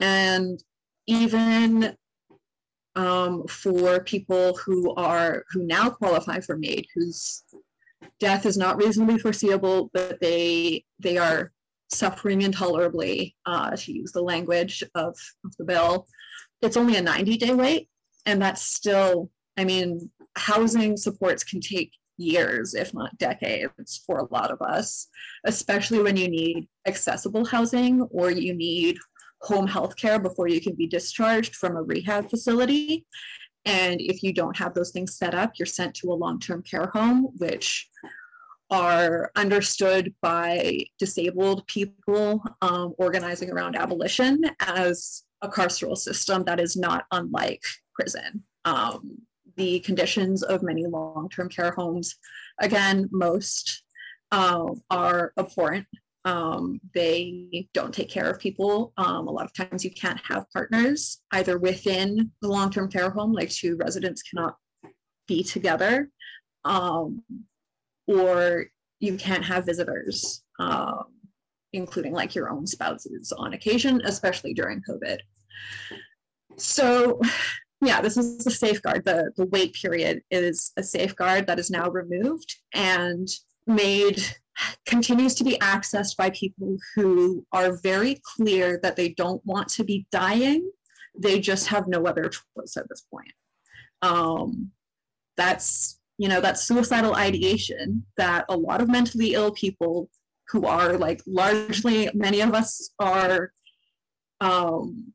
And 0.00 0.62
even 1.06 1.96
um, 2.96 3.46
for 3.48 4.00
people 4.00 4.56
who 4.56 4.94
are 4.94 5.44
who 5.50 5.66
now 5.66 5.90
qualify 5.90 6.40
for 6.40 6.56
MAID, 6.56 6.86
whose 6.94 7.42
death 8.20 8.46
is 8.46 8.56
not 8.56 8.76
reasonably 8.76 9.18
foreseeable, 9.18 9.90
but 9.92 10.20
they 10.20 10.84
they 10.98 11.18
are 11.18 11.52
suffering 11.90 12.42
intolerably, 12.42 13.36
uh, 13.46 13.76
to 13.76 13.92
use 13.92 14.12
the 14.12 14.22
language 14.22 14.82
of, 14.94 15.16
of 15.44 15.56
the 15.58 15.64
bill. 15.64 16.06
It's 16.62 16.76
only 16.76 16.96
a 16.96 17.02
90 17.02 17.36
day 17.36 17.54
wait, 17.54 17.88
and 18.26 18.40
that's 18.40 18.62
still, 18.62 19.30
I 19.56 19.64
mean, 19.64 20.10
housing 20.36 20.96
supports 20.96 21.44
can 21.44 21.60
take 21.60 21.92
years, 22.16 22.74
if 22.74 22.94
not 22.94 23.16
decades, 23.18 24.02
for 24.06 24.18
a 24.18 24.32
lot 24.32 24.50
of 24.50 24.60
us, 24.62 25.08
especially 25.44 26.02
when 26.02 26.16
you 26.16 26.28
need 26.28 26.68
accessible 26.86 27.44
housing 27.44 28.02
or 28.10 28.30
you 28.30 28.54
need 28.54 28.96
home 29.42 29.66
health 29.66 29.96
care 29.96 30.18
before 30.18 30.48
you 30.48 30.60
can 30.60 30.74
be 30.74 30.86
discharged 30.86 31.54
from 31.54 31.76
a 31.76 31.82
rehab 31.82 32.30
facility. 32.30 33.04
And 33.64 34.00
if 34.00 34.22
you 34.22 34.32
don't 34.32 34.56
have 34.56 34.74
those 34.74 34.90
things 34.90 35.16
set 35.16 35.34
up, 35.34 35.52
you're 35.58 35.66
sent 35.66 35.94
to 35.96 36.12
a 36.12 36.14
long 36.14 36.38
term 36.38 36.62
care 36.62 36.90
home, 36.92 37.28
which 37.36 37.88
are 38.70 39.30
understood 39.36 40.14
by 40.20 40.78
disabled 40.98 41.66
people 41.66 42.42
um, 42.62 42.94
organizing 42.98 43.50
around 43.50 43.76
abolition 43.76 44.40
as 44.60 45.22
a 45.42 45.48
carceral 45.48 45.96
system 45.96 46.44
that 46.44 46.60
is 46.60 46.76
not 46.76 47.04
unlike 47.12 47.62
prison. 47.94 48.42
Um, 48.64 49.18
the 49.56 49.80
conditions 49.80 50.42
of 50.42 50.62
many 50.62 50.86
long 50.86 51.28
term 51.28 51.48
care 51.48 51.70
homes, 51.70 52.16
again, 52.60 53.08
most 53.12 53.84
uh, 54.32 54.66
are 54.90 55.32
abhorrent 55.38 55.86
um, 56.24 56.80
they 56.94 57.68
don't 57.74 57.92
take 57.92 58.08
care 58.08 58.30
of 58.30 58.38
people. 58.38 58.92
Um, 58.96 59.28
a 59.28 59.30
lot 59.30 59.44
of 59.44 59.52
times 59.52 59.84
you 59.84 59.90
can't 59.90 60.20
have 60.26 60.50
partners 60.50 61.20
either 61.32 61.58
within 61.58 62.30
the 62.40 62.48
long 62.48 62.70
term 62.70 62.90
care 62.90 63.10
home, 63.10 63.32
like 63.32 63.50
two 63.50 63.76
residents 63.76 64.22
cannot 64.22 64.56
be 65.28 65.42
together, 65.42 66.10
um, 66.64 67.22
or 68.06 68.66
you 69.00 69.16
can't 69.16 69.44
have 69.44 69.66
visitors, 69.66 70.42
um, 70.58 71.04
including 71.72 72.12
like 72.12 72.34
your 72.34 72.50
own 72.50 72.66
spouses 72.66 73.32
on 73.32 73.52
occasion, 73.52 74.00
especially 74.04 74.54
during 74.54 74.82
COVID. 74.88 75.18
So, 76.56 77.20
yeah, 77.82 78.00
this 78.00 78.16
is 78.16 78.46
a 78.46 78.50
safeguard. 78.50 79.04
The, 79.04 79.30
the 79.36 79.46
wait 79.46 79.74
period 79.74 80.22
is 80.30 80.72
a 80.78 80.82
safeguard 80.82 81.46
that 81.48 81.58
is 81.58 81.70
now 81.70 81.90
removed 81.90 82.56
and 82.72 83.28
MAID 83.66 84.20
continues 84.86 85.34
to 85.34 85.44
be 85.44 85.58
accessed 85.58 86.16
by 86.16 86.30
people 86.30 86.76
who 86.94 87.44
are 87.52 87.78
very 87.82 88.20
clear 88.36 88.78
that 88.82 88.96
they 88.96 89.10
don't 89.10 89.44
want 89.44 89.68
to 89.68 89.84
be 89.84 90.06
dying. 90.12 90.70
They 91.16 91.40
just 91.40 91.66
have 91.68 91.88
no 91.88 92.06
other 92.06 92.24
choice 92.24 92.76
at 92.76 92.88
this 92.88 93.02
point. 93.10 93.32
Um, 94.02 94.70
that's 95.36 95.98
you 96.18 96.28
know 96.28 96.40
that 96.40 96.58
suicidal 96.58 97.16
ideation 97.16 98.04
that 98.16 98.44
a 98.48 98.56
lot 98.56 98.80
of 98.80 98.88
mentally 98.88 99.34
ill 99.34 99.52
people 99.52 100.08
who 100.48 100.66
are 100.66 100.96
like 100.96 101.20
largely 101.26 102.08
many 102.14 102.40
of 102.40 102.54
us 102.54 102.90
are 103.00 103.50
um, 104.40 105.12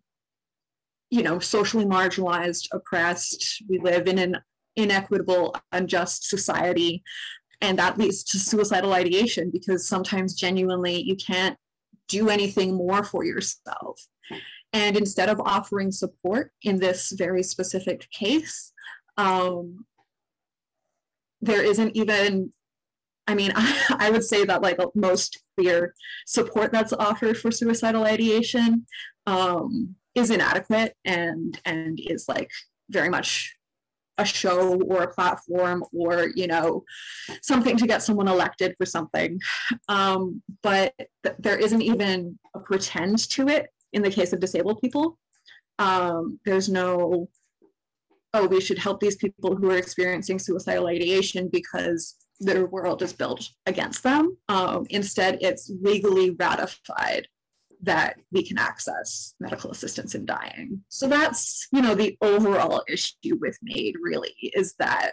you 1.09 1.23
know 1.23 1.39
socially 1.39 1.85
marginalized 1.85 2.67
oppressed 2.73 3.63
we 3.69 3.79
live 3.79 4.07
in 4.07 4.17
an 4.17 4.37
inequitable 4.75 5.55
unjust 5.71 6.29
society 6.29 7.01
and 7.61 7.77
that 7.77 7.97
leads 7.97 8.23
to 8.23 8.39
suicidal 8.39 8.93
ideation 8.93 9.49
because 9.51 9.87
sometimes 9.87 10.33
genuinely 10.33 11.01
you 11.01 11.15
can't 11.15 11.57
do 12.07 12.29
anything 12.29 12.73
more 12.75 13.03
for 13.03 13.23
yourself. 13.23 13.99
And 14.71 14.95
instead 14.95 15.29
of 15.29 15.41
offering 15.41 15.91
support 15.91 16.51
in 16.63 16.77
this 16.77 17.11
very 17.11 17.43
specific 17.43 18.09
case, 18.11 18.71
um, 19.17 19.85
there 21.41 21.63
isn't 21.63 21.95
even, 21.95 22.53
I 23.27 23.35
mean, 23.35 23.51
I, 23.55 23.95
I 23.99 24.09
would 24.09 24.23
say 24.23 24.45
that 24.45 24.61
like 24.61 24.77
most 24.95 25.43
clear 25.57 25.93
support 26.25 26.71
that's 26.71 26.93
offered 26.93 27.37
for 27.37 27.51
suicidal 27.51 28.03
ideation 28.03 28.85
um, 29.25 29.95
is 30.15 30.31
inadequate 30.31 30.95
and 31.05 31.59
and 31.65 31.99
is 31.99 32.27
like 32.27 32.49
very 32.89 33.09
much 33.09 33.55
a 34.19 34.25
show 34.25 34.79
or 34.81 35.03
a 35.03 35.13
platform 35.13 35.83
or 35.93 36.27
you 36.35 36.45
know 36.45 36.83
something 37.41 37.77
to 37.77 37.87
get 37.87 38.03
someone 38.03 38.27
elected 38.27 38.75
for 38.77 38.85
something. 38.85 39.39
Um, 39.87 40.41
but 40.61 40.93
th- 41.23 41.35
there 41.39 41.57
isn't 41.57 41.81
even 41.81 42.37
a 42.53 42.59
pretend 42.59 43.17
to 43.29 43.47
it 43.47 43.67
in 43.93 44.01
the 44.01 44.11
case 44.11 44.33
of 44.33 44.39
disabled 44.39 44.81
people. 44.81 45.17
Um, 45.79 46.39
there's 46.45 46.69
no 46.69 47.29
oh 48.33 48.47
we 48.47 48.61
should 48.61 48.77
help 48.77 48.99
these 48.99 49.15
people 49.15 49.55
who 49.55 49.71
are 49.71 49.77
experiencing 49.77 50.37
suicidal 50.37 50.87
ideation 50.87 51.49
because 51.51 52.15
their 52.41 52.67
world 52.67 53.01
is 53.01 53.13
built 53.13 53.49
against 53.65 54.03
them. 54.03 54.37
Um, 54.49 54.85
instead 54.89 55.39
it's 55.41 55.71
legally 55.81 56.31
ratified 56.31 57.27
that 57.81 58.19
we 58.31 58.45
can 58.45 58.57
access 58.57 59.35
medical 59.39 59.71
assistance 59.71 60.13
in 60.13 60.25
dying. 60.25 60.81
So 60.89 61.07
that's, 61.07 61.67
you 61.71 61.81
know, 61.81 61.95
the 61.95 62.17
overall 62.21 62.83
issue 62.89 63.37
with 63.39 63.57
MAID 63.61 63.95
really 64.01 64.33
is 64.41 64.73
that 64.79 65.11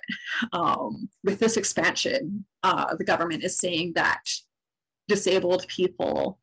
um, 0.53 1.09
with 1.23 1.39
this 1.39 1.57
expansion, 1.57 2.45
uh, 2.65 2.97
the 2.97 3.05
government 3.05 3.45
is 3.45 3.57
saying 3.57 3.93
that 3.95 4.23
disabled 5.07 5.67
people, 5.69 6.41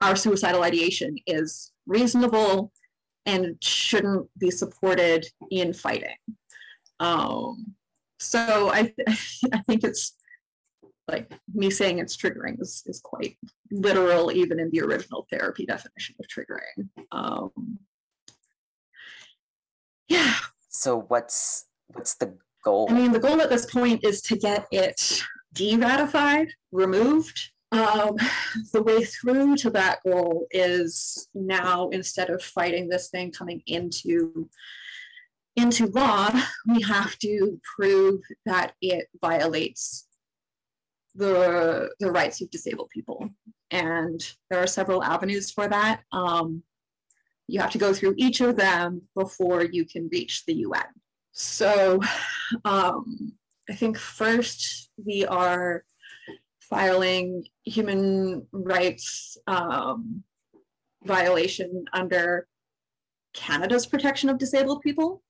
our 0.00 0.16
suicidal 0.16 0.64
ideation 0.64 1.16
is 1.26 1.72
reasonable 1.86 2.72
and 3.24 3.56
shouldn't 3.62 4.28
be 4.38 4.50
supported 4.50 5.24
in 5.52 5.72
fighting. 5.72 6.16
Um, 6.98 7.74
so 8.18 8.70
I, 8.72 8.92
I 9.08 9.58
think 9.66 9.84
it's 9.84 10.16
like 11.08 11.32
me 11.52 11.70
saying 11.70 11.98
it's 11.98 12.16
triggering 12.16 12.60
is, 12.60 12.82
is 12.86 13.00
quite 13.00 13.36
literal 13.70 14.32
even 14.32 14.60
in 14.60 14.70
the 14.70 14.80
original 14.80 15.26
therapy 15.30 15.66
definition 15.66 16.14
of 16.20 16.26
triggering. 16.26 16.88
Um, 17.10 17.78
yeah. 20.08 20.34
So 20.68 21.00
what's 21.08 21.66
what's 21.88 22.14
the 22.14 22.36
goal? 22.64 22.86
I 22.90 22.94
mean 22.94 23.12
the 23.12 23.18
goal 23.18 23.40
at 23.40 23.50
this 23.50 23.66
point 23.66 24.04
is 24.04 24.22
to 24.22 24.36
get 24.36 24.66
it 24.70 25.22
de-ratified 25.54 26.48
removed. 26.70 27.38
Um, 27.72 28.16
the 28.74 28.82
way 28.82 29.02
through 29.04 29.56
to 29.56 29.70
that 29.70 30.00
goal 30.04 30.46
is 30.50 31.28
now 31.34 31.88
instead 31.88 32.30
of 32.30 32.42
fighting 32.42 32.88
this 32.88 33.08
thing 33.08 33.32
coming 33.32 33.62
into 33.66 34.48
into 35.56 35.86
law 35.88 36.30
we 36.66 36.80
have 36.80 37.18
to 37.18 37.60
prove 37.76 38.22
that 38.46 38.72
it 38.80 39.06
violates 39.20 40.06
the, 41.14 41.90
the 42.00 42.10
rights 42.10 42.40
of 42.40 42.50
disabled 42.50 42.90
people. 42.90 43.28
And 43.70 44.20
there 44.50 44.62
are 44.62 44.66
several 44.66 45.02
avenues 45.02 45.50
for 45.50 45.68
that. 45.68 46.02
Um, 46.12 46.62
you 47.48 47.60
have 47.60 47.70
to 47.72 47.78
go 47.78 47.92
through 47.92 48.14
each 48.16 48.40
of 48.40 48.56
them 48.56 49.02
before 49.14 49.64
you 49.64 49.84
can 49.84 50.08
reach 50.12 50.44
the 50.46 50.54
UN. 50.54 50.86
So 51.32 52.00
um, 52.64 53.32
I 53.68 53.74
think 53.74 53.98
first 53.98 54.90
we 55.02 55.24
are 55.26 55.84
filing 56.60 57.44
human 57.64 58.46
rights 58.52 59.36
um, 59.46 60.22
violation 61.04 61.84
under 61.92 62.46
Canada's 63.34 63.86
protection 63.86 64.28
of 64.28 64.38
disabled 64.38 64.82
people. 64.82 65.22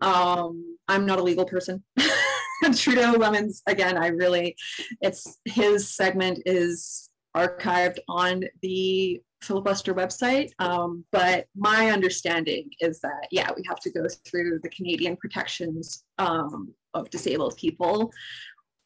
Um, 0.00 0.76
I'm 0.88 1.06
not 1.06 1.18
a 1.18 1.22
legal 1.22 1.44
person. 1.44 1.82
Trudo 2.76 3.14
Lemmens, 3.14 3.62
again, 3.66 3.96
I 3.96 4.08
really, 4.08 4.56
it's 5.00 5.38
his 5.44 5.94
segment 5.94 6.42
is 6.46 7.10
archived 7.36 7.98
on 8.08 8.44
the 8.62 9.22
filibuster 9.42 9.94
website. 9.94 10.50
Um, 10.58 11.04
but 11.12 11.46
my 11.56 11.90
understanding 11.90 12.70
is 12.80 13.00
that, 13.00 13.28
yeah, 13.30 13.50
we 13.56 13.62
have 13.68 13.80
to 13.80 13.90
go 13.90 14.06
through 14.24 14.60
the 14.62 14.68
Canadian 14.68 15.16
protections 15.16 16.04
um, 16.18 16.74
of 16.94 17.08
disabled 17.10 17.56
people, 17.56 18.12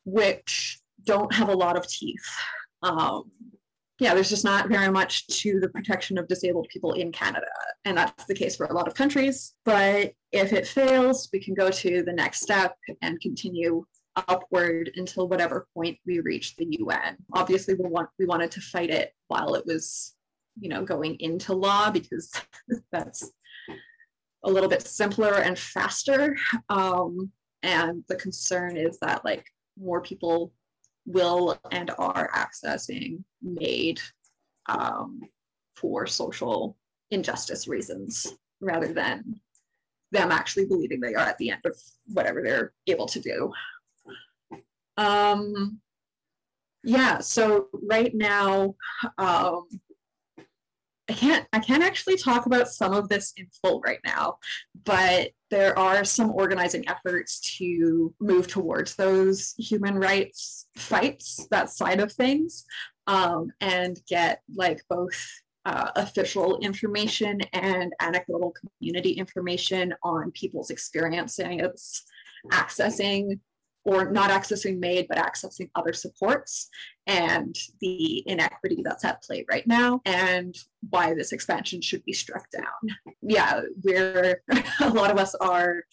which 0.05 0.81
don't 1.05 1.33
have 1.33 1.49
a 1.49 1.55
lot 1.55 1.77
of 1.77 1.87
teeth. 1.87 2.25
Um, 2.83 3.31
yeah, 4.00 4.12
there's 4.14 4.30
just 4.30 4.44
not 4.44 4.68
very 4.68 4.90
much 4.90 5.26
to 5.28 5.61
the 5.61 5.68
protection 5.68 6.18
of 6.18 6.26
disabled 6.26 6.68
people 6.68 6.92
in 6.92 7.12
Canada. 7.12 7.46
And 7.85 7.96
that's 7.96 8.24
the 8.24 8.35
case 8.35 8.57
for 8.57 8.66
a 8.66 8.72
lot 8.72 8.88
of 8.88 8.94
countries. 8.94 9.54
But 9.64 10.12
if 10.33 10.52
it 10.52 10.66
fails, 10.66 11.28
we 11.33 11.38
can 11.38 11.54
go 11.54 11.70
to 11.70 12.02
the 12.02 12.12
next 12.12 12.40
step 12.40 12.76
and 13.02 13.20
continue 13.20 13.85
upward 14.28 14.90
until 14.96 15.28
whatever 15.28 15.66
point 15.74 15.98
we 16.07 16.20
reach 16.20 16.57
the 16.57 16.66
UN. 16.80 17.16
Obviously, 17.33 17.74
we 17.74 17.88
want 17.88 18.09
we 18.18 18.26
wanted 18.26 18.50
to 18.52 18.61
fight 18.61 18.90
it 18.90 19.12
while 19.28 19.54
it 19.54 19.64
was, 19.66 20.14
you 20.61 20.68
know, 20.68 20.85
going 20.85 21.16
into 21.20 21.52
law 21.52 21.90
because 21.90 22.33
that's 22.92 23.30
a 24.44 24.50
little 24.50 24.68
bit 24.68 24.87
simpler 24.87 25.35
and 25.35 25.59
faster. 25.59 26.37
Um, 26.68 27.30
and 27.62 28.04
the 28.09 28.16
concern 28.16 28.76
is 28.76 28.98
that 29.00 29.24
like 29.24 29.46
more 29.78 30.00
people 30.00 30.52
will 31.07 31.59
and 31.71 31.90
are 31.99 32.31
accessing 32.35 33.23
MAID 33.43 34.01
um, 34.67 35.21
for 35.77 36.07
social 36.07 36.77
injustice 37.11 37.69
reasons 37.69 38.35
rather 38.61 38.93
than 38.93 39.40
them 40.12 40.31
actually 40.31 40.67
believing 40.67 41.01
they 41.01 41.14
are 41.14 41.27
at 41.27 41.38
the 41.38 41.51
end 41.51 41.61
of 41.64 41.77
whatever 42.12 42.43
they're 42.43 42.73
able 42.87 43.07
to 43.07 43.21
do. 43.21 43.53
Um, 44.97 45.81
yeah, 46.85 47.19
so 47.19 47.69
right 47.83 48.14
now, 48.14 48.75
um, 49.19 49.67
I 51.09 51.12
can't 51.12 51.47
I 51.53 51.59
can't 51.59 51.83
actually 51.83 52.17
talk 52.17 52.47
about 52.47 52.69
some 52.69 52.95
of 52.95 53.09
this 53.09 53.35
in 53.37 53.47
full 53.62 53.81
right 53.81 53.99
now, 54.05 54.38
but 54.85 55.31
there 55.55 55.79
are 55.79 56.05
some 56.05 56.33
organizing 56.33 56.83
efforts 56.88 57.38
to 57.59 58.12
move 58.21 58.49
towards 58.49 58.97
those 58.97 59.55
human 59.57 59.95
rights 59.95 60.67
fights, 60.77 61.47
that 61.53 61.71
side 61.71 62.01
of 62.01 62.11
things, 62.12 62.64
um, 63.07 63.53
and 63.61 64.01
get 64.09 64.40
like 64.53 64.83
both 64.90 65.17
uh, 65.64 65.93
official 65.95 66.59
information 66.59 67.40
and 67.53 67.93
anecdotal 68.01 68.53
community 68.81 69.12
information 69.12 69.95
on 70.03 70.33
people's 70.33 70.71
experiences 70.71 72.03
accessing 72.51 73.38
or 73.85 74.11
not 74.11 74.31
accessing 74.31 74.79
MAID, 74.79 75.07
but 75.09 75.18
accessing 75.18 75.70
other 75.75 75.92
supports 75.92 76.68
and 77.07 77.55
the 77.81 78.23
inequity 78.27 78.81
that's 78.83 79.05
at 79.05 79.23
play 79.23 79.44
right 79.51 79.66
now 79.66 80.01
and 80.07 80.57
why 80.88 81.12
this 81.12 81.33
expansion 81.33 81.81
should 81.81 82.03
be 82.05 82.12
struck 82.12 82.49
down. 82.51 83.14
Yeah, 83.20 83.61
we're, 83.83 84.42
a 84.81 84.88
lot 84.88 85.11
of 85.11 85.18
us 85.18 85.35
are 85.37 85.85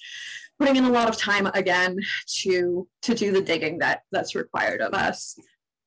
putting 0.58 0.78
in 0.78 0.86
a 0.86 0.90
lot 0.90 1.10
of 1.10 1.18
time 1.18 1.48
again 1.54 1.98
to, 2.42 2.88
to 3.02 3.14
do 3.14 3.32
the 3.32 3.42
digging 3.42 3.80
that, 3.80 4.04
that's 4.12 4.36
required 4.36 4.80
of 4.80 4.94
us 4.94 5.38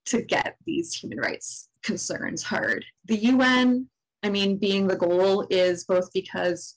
to 0.07 0.21
get 0.21 0.57
these 0.67 0.93
human 0.93 1.19
rights 1.19 1.69
concerns 1.83 2.43
heard. 2.43 2.85
The 3.07 3.17
UN, 3.17 3.89
I 4.23 4.29
mean, 4.29 4.59
being 4.59 4.87
the 4.87 4.97
goal 4.97 5.47
is 5.49 5.85
both 5.85 6.13
because 6.13 6.75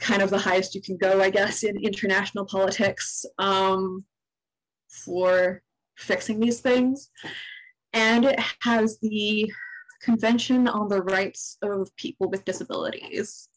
kind 0.00 0.22
of 0.22 0.30
the 0.30 0.38
highest 0.38 0.74
you 0.74 0.82
can 0.82 0.96
go, 0.96 1.20
I 1.20 1.30
guess, 1.30 1.62
in 1.62 1.76
international 1.82 2.44
politics 2.44 3.24
um, 3.38 4.04
for 4.88 5.62
fixing 5.96 6.40
these 6.40 6.60
things. 6.60 7.10
And 7.92 8.24
it 8.26 8.38
has 8.60 8.98
the 9.00 9.50
Convention 10.02 10.68
on 10.68 10.88
the 10.88 11.02
Rights 11.02 11.56
of 11.62 11.94
People 11.96 12.28
with 12.28 12.44
Disabilities. 12.44 13.48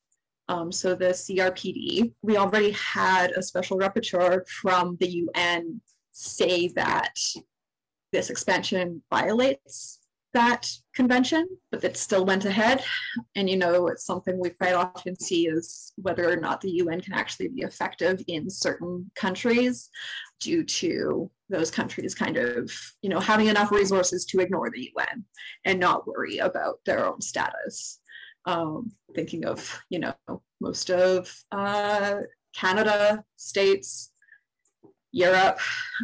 Um, 0.47 0.71
so 0.71 0.95
the 0.95 1.09
CRPD, 1.09 2.13
we 2.23 2.37
already 2.37 2.71
had 2.71 3.31
a 3.31 3.43
special 3.43 3.77
rapporteur 3.77 4.47
from 4.47 4.97
the 4.99 5.27
UN 5.35 5.81
say 6.11 6.69
that 6.69 7.13
this 8.11 8.29
expansion 8.29 9.01
violates 9.11 9.98
that 10.33 10.69
convention, 10.93 11.47
but 11.71 11.83
it 11.83 11.97
still 11.97 12.25
went 12.25 12.45
ahead. 12.45 12.83
And 13.35 13.49
you 13.49 13.57
know, 13.57 13.87
it's 13.87 14.05
something 14.05 14.39
we 14.39 14.51
quite 14.51 14.73
often 14.73 15.19
see 15.19 15.47
is 15.47 15.93
whether 15.95 16.29
or 16.29 16.35
not 16.35 16.61
the 16.61 16.71
UN 16.71 17.01
can 17.01 17.13
actually 17.13 17.47
be 17.49 17.61
effective 17.61 18.21
in 18.27 18.49
certain 18.49 19.09
countries 19.15 19.89
due 20.39 20.63
to 20.63 21.29
those 21.49 21.71
countries 21.71 22.13
kind 22.13 22.37
of, 22.37 22.71
you 23.01 23.09
know, 23.09 23.19
having 23.19 23.47
enough 23.47 23.71
resources 23.71 24.25
to 24.25 24.39
ignore 24.39 24.69
the 24.69 24.91
UN 24.95 25.25
and 25.65 25.79
not 25.79 26.07
worry 26.07 26.37
about 26.37 26.79
their 26.85 27.05
own 27.05 27.21
status. 27.21 27.99
Um, 28.45 28.91
thinking 29.15 29.45
of, 29.45 29.79
you 29.89 29.99
know, 29.99 30.15
most 30.61 30.89
of 30.89 31.33
uh, 31.51 32.17
Canada, 32.55 33.23
states, 33.35 34.11
Europe, 35.11 35.59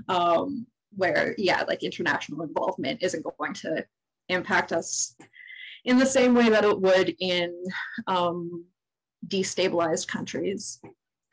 um, 0.10 0.66
where, 0.96 1.36
yeah, 1.38 1.64
like 1.68 1.84
international 1.84 2.42
involvement 2.42 3.04
isn't 3.04 3.26
going 3.38 3.54
to 3.54 3.86
impact 4.30 4.72
us 4.72 5.16
in 5.86 5.98
the 5.98 6.06
same 6.06 6.34
way 6.34 6.50
that 6.50 6.64
it 6.64 6.80
would 6.80 7.16
in 7.20 7.54
um, 8.08 8.66
destabilized 9.28 10.08
countries. 10.08 10.80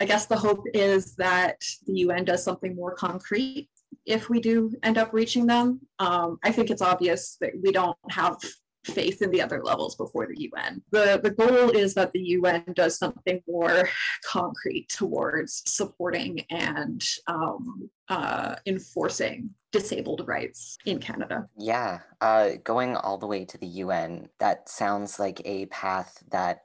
I 0.01 0.05
guess 0.05 0.27
the 0.27 0.37
hope 0.37 0.65
is 0.75 1.15
that 1.17 1.57
the 1.87 2.01
UN 2.01 2.25
does 2.25 2.43
something 2.43 2.75
more 2.75 2.95
concrete 2.95 3.69
if 4.05 4.29
we 4.29 4.41
do 4.41 4.73
end 4.83 4.99
up 4.99 5.13
reaching 5.13 5.47
them. 5.47 5.81
Um, 5.99 6.39
I 6.43 6.53
think 6.53 6.71
it's 6.71 6.83
obvious 6.83 7.37
that 7.41 7.53
we 7.63 7.73
don't 7.73 7.97
have 8.11 8.37
faith 8.85 9.23
in 9.23 9.31
the 9.31 9.41
other 9.41 9.63
levels 9.63 9.95
before 9.95 10.27
the 10.27 10.51
UN. 10.53 10.83
The, 10.91 11.21
the 11.23 11.31
goal 11.31 11.71
is 11.71 11.95
that 11.95 12.13
the 12.13 12.21
UN 12.21 12.65
does 12.75 12.99
something 12.99 13.41
more 13.47 13.89
concrete 14.25 14.89
towards 14.89 15.63
supporting 15.67 16.45
and 16.51 17.05
um, 17.29 17.89
uh, 18.09 18.57
enforcing 18.67 19.51
disabled 19.73 20.27
rights 20.29 20.79
in 20.85 20.99
Canada. 20.99 21.49
Yeah, 21.57 22.01
uh, 22.21 22.51
going 22.63 22.95
all 22.97 23.19
the 23.19 23.27
way 23.27 23.45
to 23.47 23.59
the 23.59 23.67
UN, 23.67 24.29
that 24.39 24.69
sounds 24.69 25.19
like 25.19 25.41
a 25.45 25.67
path 25.67 26.23
that 26.31 26.63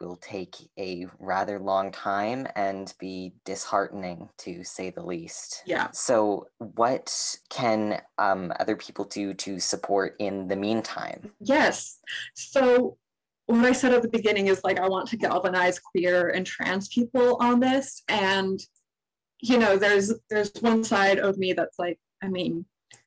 will 0.00 0.16
take 0.16 0.56
a 0.78 1.06
rather 1.18 1.58
long 1.58 1.92
time 1.92 2.46
and 2.56 2.94
be 2.98 3.34
disheartening 3.44 4.28
to 4.38 4.64
say 4.64 4.90
the 4.90 5.02
least. 5.02 5.62
Yeah. 5.66 5.88
So, 5.92 6.48
what 6.58 7.36
can 7.50 8.00
um, 8.18 8.52
other 8.58 8.76
people 8.76 9.04
do 9.04 9.34
to 9.34 9.60
support 9.60 10.16
in 10.18 10.48
the 10.48 10.56
meantime? 10.56 11.30
Yes. 11.40 12.00
So, 12.34 12.96
what 13.46 13.64
I 13.64 13.72
said 13.72 13.92
at 13.92 14.02
the 14.02 14.08
beginning 14.08 14.46
is 14.46 14.62
like, 14.64 14.78
I 14.78 14.88
want 14.88 15.08
to 15.08 15.16
galvanize 15.16 15.78
queer 15.78 16.28
and 16.28 16.46
trans 16.46 16.88
people 16.88 17.36
on 17.40 17.60
this. 17.60 18.02
And, 18.08 18.58
you 19.40 19.58
know, 19.58 19.76
there's 19.76 20.12
there's 20.30 20.52
one 20.60 20.82
side 20.82 21.18
of 21.18 21.36
me 21.36 21.52
that's 21.52 21.78
like, 21.78 21.98
I 22.22 22.28
mean, 22.28 22.64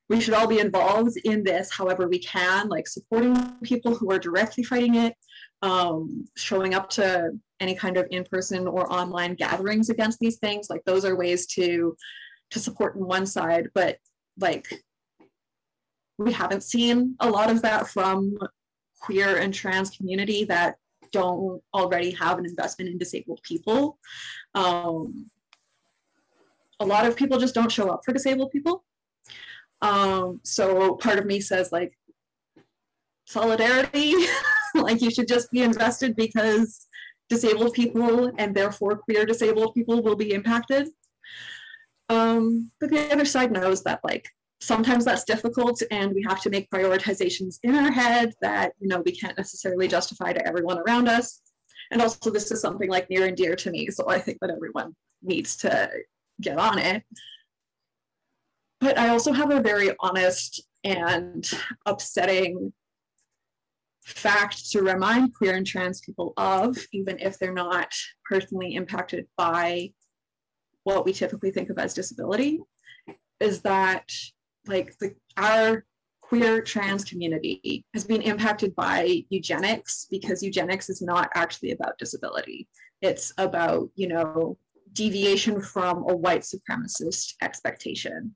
we 0.09 0.19
should 0.19 0.33
all 0.33 0.47
be 0.47 0.59
involved 0.59 1.17
in 1.23 1.43
this 1.43 1.71
however 1.71 2.07
we 2.07 2.19
can, 2.19 2.67
like 2.67 2.87
supporting 2.87 3.35
people 3.63 3.95
who 3.95 4.11
are 4.11 4.19
directly 4.19 4.63
fighting 4.63 4.95
it, 4.95 5.15
um, 5.61 6.25
showing 6.35 6.73
up 6.73 6.89
to 6.91 7.31
any 7.59 7.75
kind 7.75 7.97
of 7.97 8.07
in-person 8.11 8.67
or 8.67 8.91
online 8.91 9.35
gatherings 9.35 9.89
against 9.89 10.19
these 10.19 10.37
things. 10.37 10.69
Like 10.69 10.83
those 10.85 11.05
are 11.05 11.15
ways 11.15 11.47
to 11.47 11.95
to 12.51 12.59
support 12.59 12.95
in 12.95 13.03
one 13.03 13.25
side 13.25 13.67
but 13.73 13.97
like 14.39 14.67
we 16.19 16.31
haven't 16.31 16.61
seen 16.61 17.15
a 17.19 17.29
lot 17.29 17.49
of 17.49 17.61
that 17.63 17.87
from 17.87 18.37
queer 19.01 19.37
and 19.37 19.53
trans 19.53 19.89
community 19.89 20.45
that 20.45 20.75
don't 21.11 21.61
already 21.73 22.11
have 22.11 22.37
an 22.39 22.45
investment 22.45 22.89
in 22.89 22.97
disabled 22.97 23.39
people. 23.43 23.97
Um, 24.55 25.29
a 26.79 26.85
lot 26.85 27.05
of 27.05 27.15
people 27.15 27.39
just 27.39 27.55
don't 27.55 27.71
show 27.71 27.89
up 27.89 28.01
for 28.05 28.13
disabled 28.13 28.51
people 28.51 28.83
um, 29.83 30.39
so 30.43 30.95
part 30.95 31.19
of 31.19 31.25
me 31.25 31.41
says 31.41 31.73
like 31.73 31.93
solidarity 33.25 34.15
like 34.75 35.01
you 35.01 35.11
should 35.11 35.27
just 35.27 35.51
be 35.51 35.61
invested 35.61 36.15
because 36.15 36.87
disabled 37.29 37.73
people 37.73 38.31
and 38.37 38.55
therefore 38.55 38.97
queer 38.97 39.25
disabled 39.25 39.73
people 39.73 40.01
will 40.01 40.15
be 40.15 40.33
impacted. 40.33 40.87
Um, 42.07 42.71
but 42.79 42.89
the 42.91 43.11
other 43.11 43.25
side 43.25 43.51
knows 43.51 43.83
that 43.83 43.99
like 44.05 44.29
sometimes 44.61 45.03
that's 45.03 45.25
difficult 45.25 45.81
and 45.91 46.13
we 46.13 46.23
have 46.29 46.41
to 46.41 46.49
make 46.49 46.69
prioritizations 46.69 47.59
in 47.63 47.75
our 47.75 47.91
head 47.91 48.33
that 48.41 48.71
you 48.79 48.87
know 48.87 49.01
we 49.05 49.11
can't 49.11 49.37
necessarily 49.37 49.89
justify 49.89 50.31
to 50.31 50.47
everyone 50.47 50.79
around 50.79 51.09
us. 51.09 51.41
And 51.91 52.01
also 52.01 52.31
this 52.31 52.51
is 52.51 52.61
something 52.61 52.89
like 52.89 53.09
near 53.09 53.25
and 53.25 53.35
dear 53.35 53.57
to 53.57 53.69
me, 53.69 53.89
so 53.89 54.09
I 54.09 54.19
think 54.19 54.37
that 54.39 54.49
everyone 54.49 54.95
needs 55.21 55.57
to 55.57 55.89
get 56.39 56.57
on 56.57 56.79
it. 56.79 57.03
But 58.83 58.99
I 58.99 59.09
also 59.09 59.31
have 59.31 59.49
a 59.49 59.61
very 59.61 59.91
honest 60.01 60.61
and 60.83 61.49
upsetting 61.85 62.73
fact 64.03 64.69
to 64.71 64.81
remind 64.81 65.33
queer 65.33 65.55
and 65.55 65.65
trans 65.65 66.01
people 66.01 66.33
of, 66.35 66.77
even 66.91 67.17
if 67.19 67.39
they're 67.39 67.53
not 67.53 67.93
personally 68.29 68.75
impacted 68.75 69.25
by 69.37 69.91
what 70.83 71.05
we 71.05 71.13
typically 71.13 71.49
think 71.49 71.69
of 71.69 71.79
as 71.79 71.93
disability, 71.93 72.59
is 73.39 73.61
that 73.61 74.11
like 74.67 74.93
the 74.99 75.15
our 75.37 75.85
queer 76.21 76.61
trans 76.61 77.05
community 77.05 77.85
has 77.93 78.03
been 78.03 78.21
impacted 78.21 78.75
by 78.75 79.23
eugenics 79.29 80.07
because 80.11 80.43
eugenics 80.43 80.89
is 80.89 81.01
not 81.01 81.29
actually 81.35 81.71
about 81.71 81.97
disability. 81.97 82.67
It's 83.01 83.31
about, 83.37 83.89
you 83.95 84.09
know, 84.09 84.57
deviation 84.93 85.61
from 85.61 86.05
a 86.09 86.15
white 86.15 86.41
supremacist 86.41 87.33
expectation. 87.41 88.35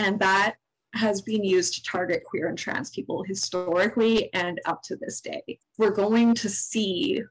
And 0.00 0.18
that 0.20 0.54
has 0.94 1.20
been 1.20 1.44
used 1.44 1.74
to 1.74 1.82
target 1.82 2.24
queer 2.24 2.48
and 2.48 2.56
trans 2.56 2.88
people 2.88 3.22
historically 3.22 4.32
and 4.32 4.58
up 4.64 4.82
to 4.84 4.96
this 4.96 5.20
day. 5.20 5.58
We're 5.76 5.90
going 5.90 6.34
to 6.36 6.48
see 6.48 7.22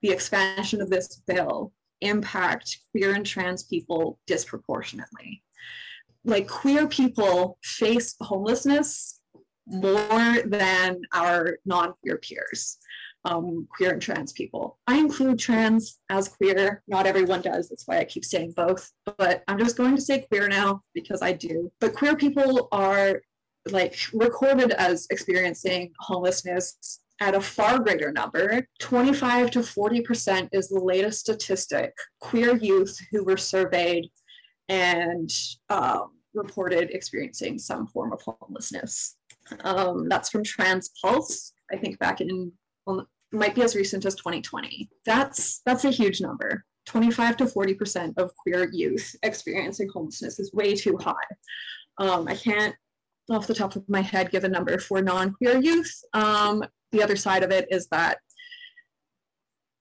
the 0.00 0.10
expansion 0.10 0.80
of 0.80 0.88
this 0.88 1.20
bill 1.26 1.72
impact 2.00 2.78
queer 2.92 3.14
and 3.14 3.26
trans 3.26 3.64
people 3.64 4.18
disproportionately. 4.26 5.42
Like 6.24 6.48
queer 6.48 6.88
people 6.88 7.58
face 7.62 8.16
homelessness 8.22 9.20
more 9.66 10.38
than 10.46 11.02
our 11.12 11.58
non-queer 11.66 12.16
peers 12.16 12.78
um, 13.24 13.66
queer 13.74 13.92
and 13.92 14.02
trans 14.02 14.32
people. 14.32 14.78
I 14.86 14.98
include 14.98 15.38
trans 15.38 15.98
as 16.10 16.28
queer. 16.28 16.82
Not 16.88 17.06
everyone 17.06 17.40
does. 17.40 17.68
That's 17.68 17.86
why 17.86 17.98
I 17.98 18.04
keep 18.04 18.24
saying 18.24 18.52
both. 18.56 18.90
But 19.18 19.42
I'm 19.48 19.58
just 19.58 19.76
going 19.76 19.96
to 19.96 20.02
say 20.02 20.26
queer 20.28 20.48
now 20.48 20.82
because 20.94 21.22
I 21.22 21.32
do. 21.32 21.70
But 21.80 21.94
queer 21.94 22.16
people 22.16 22.68
are 22.72 23.22
like 23.70 23.96
recorded 24.12 24.72
as 24.72 25.06
experiencing 25.10 25.92
homelessness 26.00 27.00
at 27.20 27.34
a 27.34 27.40
far 27.40 27.78
greater 27.78 28.12
number. 28.12 28.66
25 28.80 29.50
to 29.52 29.60
40% 29.60 30.48
is 30.52 30.68
the 30.68 30.80
latest 30.80 31.20
statistic. 31.20 31.92
Queer 32.20 32.56
youth 32.56 32.98
who 33.10 33.24
were 33.24 33.36
surveyed 33.36 34.10
and 34.68 35.32
um, 35.70 36.12
reported 36.34 36.90
experiencing 36.90 37.58
some 37.58 37.86
form 37.86 38.12
of 38.12 38.20
homelessness. 38.22 39.16
Um, 39.60 40.08
that's 40.08 40.30
from 40.30 40.42
Trans 40.42 40.90
Pulse, 41.00 41.52
I 41.72 41.76
think 41.76 41.98
back 41.98 42.20
in 42.20 42.52
might 43.34 43.54
be 43.54 43.62
as 43.62 43.76
recent 43.76 44.04
as 44.04 44.14
2020. 44.14 44.88
That's 45.04 45.60
that's 45.66 45.84
a 45.84 45.90
huge 45.90 46.20
number. 46.20 46.64
25 46.86 47.38
to 47.38 47.44
40% 47.46 48.14
of 48.18 48.36
queer 48.36 48.68
youth 48.70 49.16
experiencing 49.22 49.88
homelessness 49.88 50.38
is 50.38 50.52
way 50.52 50.74
too 50.74 50.98
high. 51.00 51.14
Um, 51.98 52.28
I 52.28 52.34
can't, 52.34 52.74
off 53.30 53.46
the 53.46 53.54
top 53.54 53.74
of 53.76 53.88
my 53.88 54.02
head, 54.02 54.30
give 54.30 54.44
a 54.44 54.48
number 54.48 54.78
for 54.78 55.00
non-queer 55.00 55.58
youth. 55.62 55.92
Um, 56.12 56.62
the 56.92 57.02
other 57.02 57.16
side 57.16 57.42
of 57.42 57.50
it 57.50 57.66
is 57.70 57.86
that, 57.88 58.18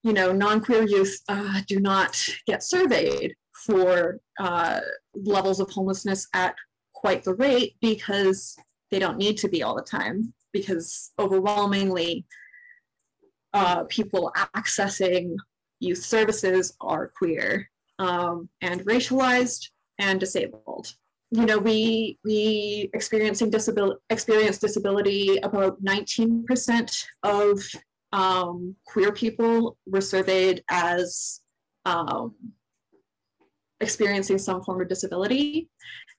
you 0.03 0.13
know, 0.13 0.31
non-queer 0.31 0.83
youth 0.83 1.19
uh, 1.27 1.61
do 1.67 1.79
not 1.79 2.25
get 2.47 2.63
surveyed 2.63 3.35
for 3.53 4.19
uh, 4.39 4.79
levels 5.13 5.59
of 5.59 5.69
homelessness 5.69 6.27
at 6.33 6.55
quite 6.93 7.23
the 7.23 7.33
rate 7.35 7.75
because 7.81 8.55
they 8.91 8.99
don't 8.99 9.17
need 9.17 9.37
to 9.37 9.49
be 9.49 9.63
all 9.63 9.75
the 9.75 9.81
time 9.81 10.33
because 10.53 11.11
overwhelmingly 11.19 12.25
uh, 13.53 13.83
people 13.85 14.31
accessing 14.55 15.35
youth 15.79 16.03
services 16.03 16.75
are 16.81 17.07
queer 17.07 17.69
um, 17.99 18.49
and 18.61 18.85
racialized 18.85 19.69
and 19.99 20.19
disabled. 20.19 20.93
You 21.31 21.45
know, 21.45 21.57
we 21.57 22.19
we 22.23 22.89
experiencing 22.93 23.49
disability 23.49 23.99
experience 24.09 24.59
disability. 24.59 25.37
About 25.37 25.83
19% 25.83 27.05
of 27.23 27.59
um, 28.11 28.75
queer 28.85 29.11
people 29.11 29.77
were 29.87 30.01
surveyed 30.01 30.63
as 30.69 31.41
um, 31.85 32.35
experiencing 33.79 34.37
some 34.37 34.63
form 34.63 34.81
of 34.81 34.89
disability, 34.89 35.69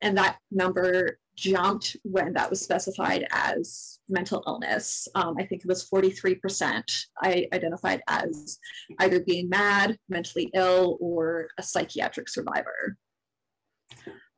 and 0.01 0.19
that 0.19 0.39
number 0.51 1.19
jumped 1.37 1.97
when 2.03 2.33
that 2.35 2.51
was 2.51 2.61
specified 2.61 3.27
as 3.33 3.99
mental 4.09 4.43
illness. 4.47 5.09
Um, 5.15 5.37
I 5.39 5.45
think 5.45 5.63
it 5.63 5.69
was 5.69 5.89
43% 5.89 6.83
I 7.23 7.47
identified 7.53 8.03
as 8.09 8.59
either 9.01 9.21
being 9.21 9.49
mad, 9.49 9.97
mentally 10.09 10.51
ill, 10.55 10.99
or 11.01 11.49
a 11.59 11.63
psychiatric 11.63 12.29
survivor. 12.29 12.97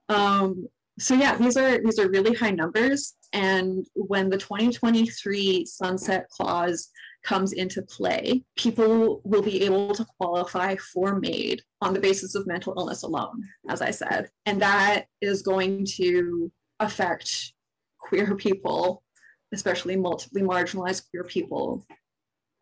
Um, 0.09 0.69
so 0.99 1.15
yeah, 1.15 1.37
these 1.37 1.57
are 1.57 1.83
these 1.83 1.99
are 1.99 2.09
really 2.09 2.35
high 2.35 2.53
numbers. 2.53 3.15
And 3.33 3.85
when 3.95 4.31
the 4.31 4.39
2023 4.39 5.67
sunset 5.67 6.29
clause 6.31 6.89
comes 7.23 7.53
into 7.53 7.83
play, 7.83 8.45
people 8.57 9.21
will 9.25 9.43
be 9.43 9.65
able 9.65 9.93
to 9.95 10.07
qualify 10.19 10.77
for 10.77 11.19
MAID 11.19 11.61
on 11.83 11.93
the 11.93 12.01
basis 12.01 12.35
of 12.35 12.47
mental 12.47 12.73
illness 12.79 13.03
alone, 13.03 13.43
as 13.69 13.83
I 13.83 13.91
said. 13.91 14.31
And 14.47 14.63
that 14.63 15.07
is 15.21 15.43
going 15.43 15.85
to 15.97 16.51
affect 16.81 17.53
queer 17.99 18.35
people, 18.35 19.03
especially 19.53 19.97
multiply 19.97 20.43
marginalized 20.43 21.09
queer 21.11 21.25
people, 21.25 21.87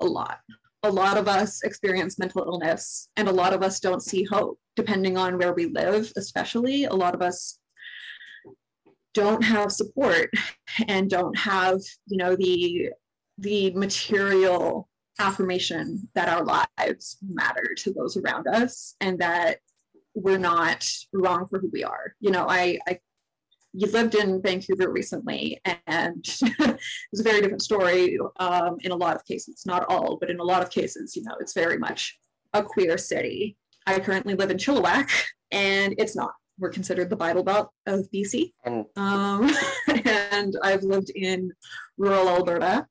a 0.00 0.06
lot. 0.06 0.40
A 0.82 0.90
lot 0.90 1.16
of 1.16 1.28
us 1.28 1.62
experience 1.62 2.18
mental 2.18 2.42
illness, 2.42 3.08
and 3.16 3.28
a 3.28 3.32
lot 3.32 3.54
of 3.54 3.62
us 3.62 3.80
don't 3.80 4.02
see 4.02 4.24
hope, 4.24 4.58
depending 4.76 5.16
on 5.16 5.38
where 5.38 5.54
we 5.54 5.66
live, 5.66 6.12
especially. 6.16 6.84
A 6.84 6.92
lot 6.92 7.14
of 7.14 7.22
us 7.22 7.58
don't 9.14 9.42
have 9.42 9.72
support 9.72 10.30
and 10.88 11.08
don't 11.08 11.36
have, 11.38 11.80
you 12.06 12.18
know, 12.18 12.36
the 12.36 12.90
the 13.38 13.72
material 13.72 14.88
affirmation 15.18 16.08
that 16.14 16.28
our 16.28 16.44
lives 16.44 17.18
matter 17.22 17.74
to 17.76 17.92
those 17.92 18.16
around 18.16 18.46
us 18.46 18.94
and 19.00 19.18
that 19.18 19.58
we're 20.14 20.38
not 20.38 20.88
wrong 21.12 21.46
for 21.48 21.58
who 21.58 21.68
we 21.72 21.82
are. 21.84 22.14
You 22.20 22.30
know, 22.30 22.46
I, 22.48 22.78
I 22.86 23.00
you 23.74 23.88
lived 23.88 24.14
in 24.14 24.40
Vancouver 24.40 24.90
recently, 24.90 25.60
and 25.88 26.24
it's 26.42 27.20
a 27.20 27.22
very 27.22 27.40
different 27.40 27.62
story 27.62 28.16
um, 28.38 28.76
in 28.82 28.92
a 28.92 28.96
lot 28.96 29.16
of 29.16 29.24
cases. 29.24 29.64
Not 29.66 29.84
all, 29.88 30.16
but 30.16 30.30
in 30.30 30.38
a 30.38 30.44
lot 30.44 30.62
of 30.62 30.70
cases, 30.70 31.16
you 31.16 31.24
know, 31.24 31.34
it's 31.40 31.54
very 31.54 31.76
much 31.76 32.16
a 32.52 32.62
queer 32.62 32.96
city. 32.96 33.56
I 33.86 33.98
currently 33.98 34.34
live 34.34 34.52
in 34.52 34.58
Chilliwack, 34.58 35.10
and 35.50 35.94
it's 35.98 36.14
not. 36.14 36.32
We're 36.56 36.70
considered 36.70 37.10
the 37.10 37.16
Bible 37.16 37.42
Belt 37.42 37.70
of 37.86 38.08
BC. 38.14 38.52
And, 38.64 38.84
um, 38.94 39.50
and 40.04 40.56
I've 40.62 40.84
lived 40.84 41.10
in 41.10 41.50
rural 41.98 42.28
Alberta. 42.28 42.86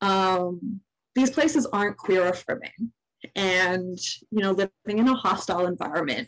Um, 0.00 0.80
these 1.14 1.30
places 1.30 1.66
aren't 1.66 1.98
queer 1.98 2.28
affirming. 2.28 2.92
And, 3.36 3.98
you 4.30 4.40
know, 4.40 4.52
living 4.52 4.98
in 4.98 5.08
a 5.08 5.14
hostile 5.14 5.66
environment 5.66 6.26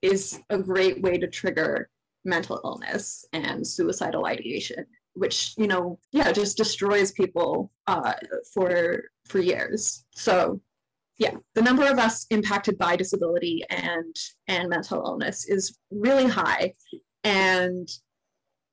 is 0.00 0.40
a 0.48 0.56
great 0.56 1.02
way 1.02 1.18
to 1.18 1.26
trigger 1.26 1.90
mental 2.24 2.60
illness 2.64 3.24
and 3.32 3.66
suicidal 3.66 4.26
ideation 4.26 4.86
which 5.14 5.54
you 5.58 5.66
know 5.66 5.98
yeah 6.12 6.32
just 6.32 6.56
destroys 6.56 7.12
people 7.12 7.70
uh, 7.86 8.14
for 8.54 9.04
for 9.26 9.38
years. 9.38 10.04
So 10.14 10.60
yeah 11.18 11.34
the 11.54 11.62
number 11.62 11.86
of 11.86 11.98
us 11.98 12.26
impacted 12.30 12.78
by 12.78 12.96
disability 12.96 13.62
and 13.70 14.16
and 14.48 14.68
mental 14.68 15.04
illness 15.04 15.46
is 15.46 15.76
really 15.90 16.26
high. 16.26 16.74
And 17.24 17.88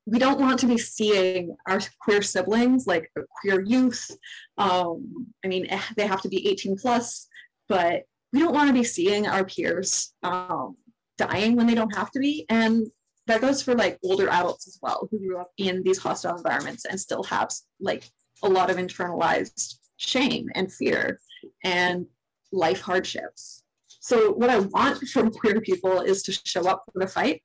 we 0.05 0.19
don't 0.19 0.39
want 0.39 0.57
to 0.59 0.67
be 0.67 0.77
seeing 0.77 1.55
our 1.67 1.81
queer 1.99 2.21
siblings 2.21 2.87
like 2.87 3.11
queer 3.41 3.61
youth. 3.61 4.09
Um, 4.57 5.27
i 5.43 5.47
mean 5.47 5.67
eh, 5.69 5.81
they 5.97 6.07
have 6.07 6.21
to 6.21 6.29
be 6.29 6.47
18 6.47 6.77
plus 6.77 7.27
but 7.67 8.03
we 8.31 8.39
don't 8.39 8.53
want 8.53 8.69
to 8.69 8.73
be 8.73 8.83
seeing 8.83 9.27
our 9.27 9.43
peers 9.43 10.13
um, 10.23 10.77
dying 11.17 11.55
when 11.55 11.67
they 11.67 11.75
don't 11.75 11.95
have 11.95 12.11
to 12.11 12.19
be. 12.19 12.45
And 12.49 12.87
that 13.27 13.41
goes 13.41 13.61
for 13.61 13.75
like 13.75 13.99
older 14.03 14.29
adults 14.29 14.67
as 14.67 14.79
well 14.81 15.07
who 15.11 15.19
grew 15.19 15.37
up 15.37 15.51
in 15.57 15.83
these 15.83 15.99
hostile 15.99 16.37
environments 16.37 16.85
and 16.85 16.99
still 16.99 17.23
have 17.23 17.49
like 17.79 18.09
a 18.43 18.49
lot 18.49 18.69
of 18.69 18.77
internalized 18.77 19.75
shame 19.97 20.49
and 20.55 20.71
fear 20.71 21.19
and 21.63 22.05
life 22.51 22.81
hardships. 22.81 23.63
So 23.99 24.31
what 24.31 24.49
I 24.49 24.59
want 24.59 25.07
from 25.13 25.31
queer 25.31 25.59
people 25.61 26.01
is 26.01 26.23
to 26.23 26.31
show 26.31 26.67
up 26.67 26.83
for 26.91 26.99
the 26.99 27.07
fight. 27.07 27.43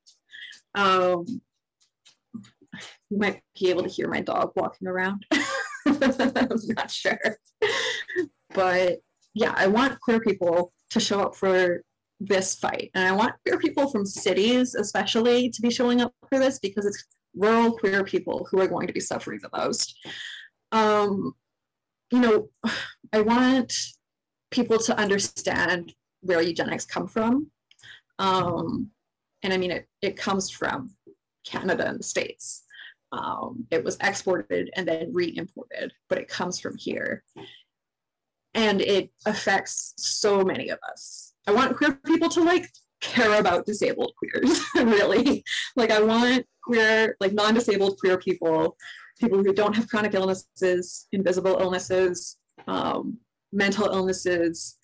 Um, 0.75 1.27
you 3.11 3.19
might 3.19 3.43
be 3.59 3.69
able 3.69 3.83
to 3.83 3.89
hear 3.89 4.09
my 4.09 4.21
dog 4.21 4.53
walking 4.57 4.89
around. 4.89 5.27
I'm 5.87 6.59
not 6.69 6.91
sure. 6.91 7.37
But 8.55 9.01
yeah, 9.35 9.53
I 9.57 9.67
want 9.67 10.01
queer 10.01 10.21
people 10.21 10.73
to 10.91 11.01
show 11.01 11.21
up 11.21 11.35
for 11.35 11.83
this 12.27 12.55
fight. 12.55 12.91
And 12.95 13.07
I 13.07 13.13
want 13.13 13.35
queer 13.45 13.59
people 13.59 13.91
from 13.91 14.05
cities, 14.07 14.75
especially, 14.75 15.51
to 15.51 15.63
be 15.63 15.71
showing 15.71 16.01
up 16.01 16.13
for 16.29 16.39
this 16.39 16.59
because 16.59 16.87
it's 16.87 17.05
rural 17.35 17.77
queer 17.79 18.05
people 18.05 18.47
who 18.51 18.61
are 18.61 18.69
going 18.69 18.87
to 18.87 18.93
be 18.93 19.01
suffering 19.01 19.41
the 19.43 19.57
most. 19.57 19.97
Um, 20.71 21.35
you 22.11 22.21
know, 22.21 22.49
I 23.13 23.21
want 23.21 23.75
people 24.51 24.79
to 24.79 24.99
understand 24.99 25.95
where 26.21 26.41
eugenics 26.41 26.87
come 26.87 27.09
from. 27.09 27.51
Um, 28.19 28.91
and 29.43 29.53
I 29.53 29.57
mean, 29.57 29.73
it, 29.73 29.89
it 30.01 30.17
comes 30.17 30.51
from 30.51 30.95
Canada 31.45 31.89
and 31.89 31.99
the 31.99 32.05
States. 32.05 32.65
Um, 33.11 33.67
it 33.71 33.85
was 33.85 33.99
exported 34.01 34.71
and 34.77 34.89
then 34.89 35.11
re-imported, 35.13 35.93
but 36.09 36.19
it 36.19 36.29
comes 36.29 36.59
from 36.61 36.77
here. 36.77 37.25
And 38.55 38.81
it 38.81 39.11
affects 39.27 39.95
so 39.97 40.43
many 40.43 40.69
of 40.71 40.79
us. 40.89 41.32
I 41.47 41.53
want 41.53 41.77
queer 41.77 41.99
people 42.07 42.29
to 42.31 42.43
like 42.43 42.67
care 43.01 43.41
about 43.41 43.67
disabled 43.67 44.13
queers, 44.17 44.61
really. 44.77 45.45
Like 45.77 45.91
I 45.91 46.01
want 46.01 46.47
queer, 46.65 47.17
like 47.21 47.33
non-disabled 47.33 47.99
queer 47.99 48.19
people, 48.19 48.77
people 49.21 49.43
who 49.43 49.53
don't 49.53 49.75
have 49.75 49.89
chronic 49.89 50.15
illnesses, 50.15 51.07
invisible 51.13 51.59
illnesses, 51.61 52.37
um, 52.69 53.19
mental 53.53 53.87
illnesses, 53.87 54.77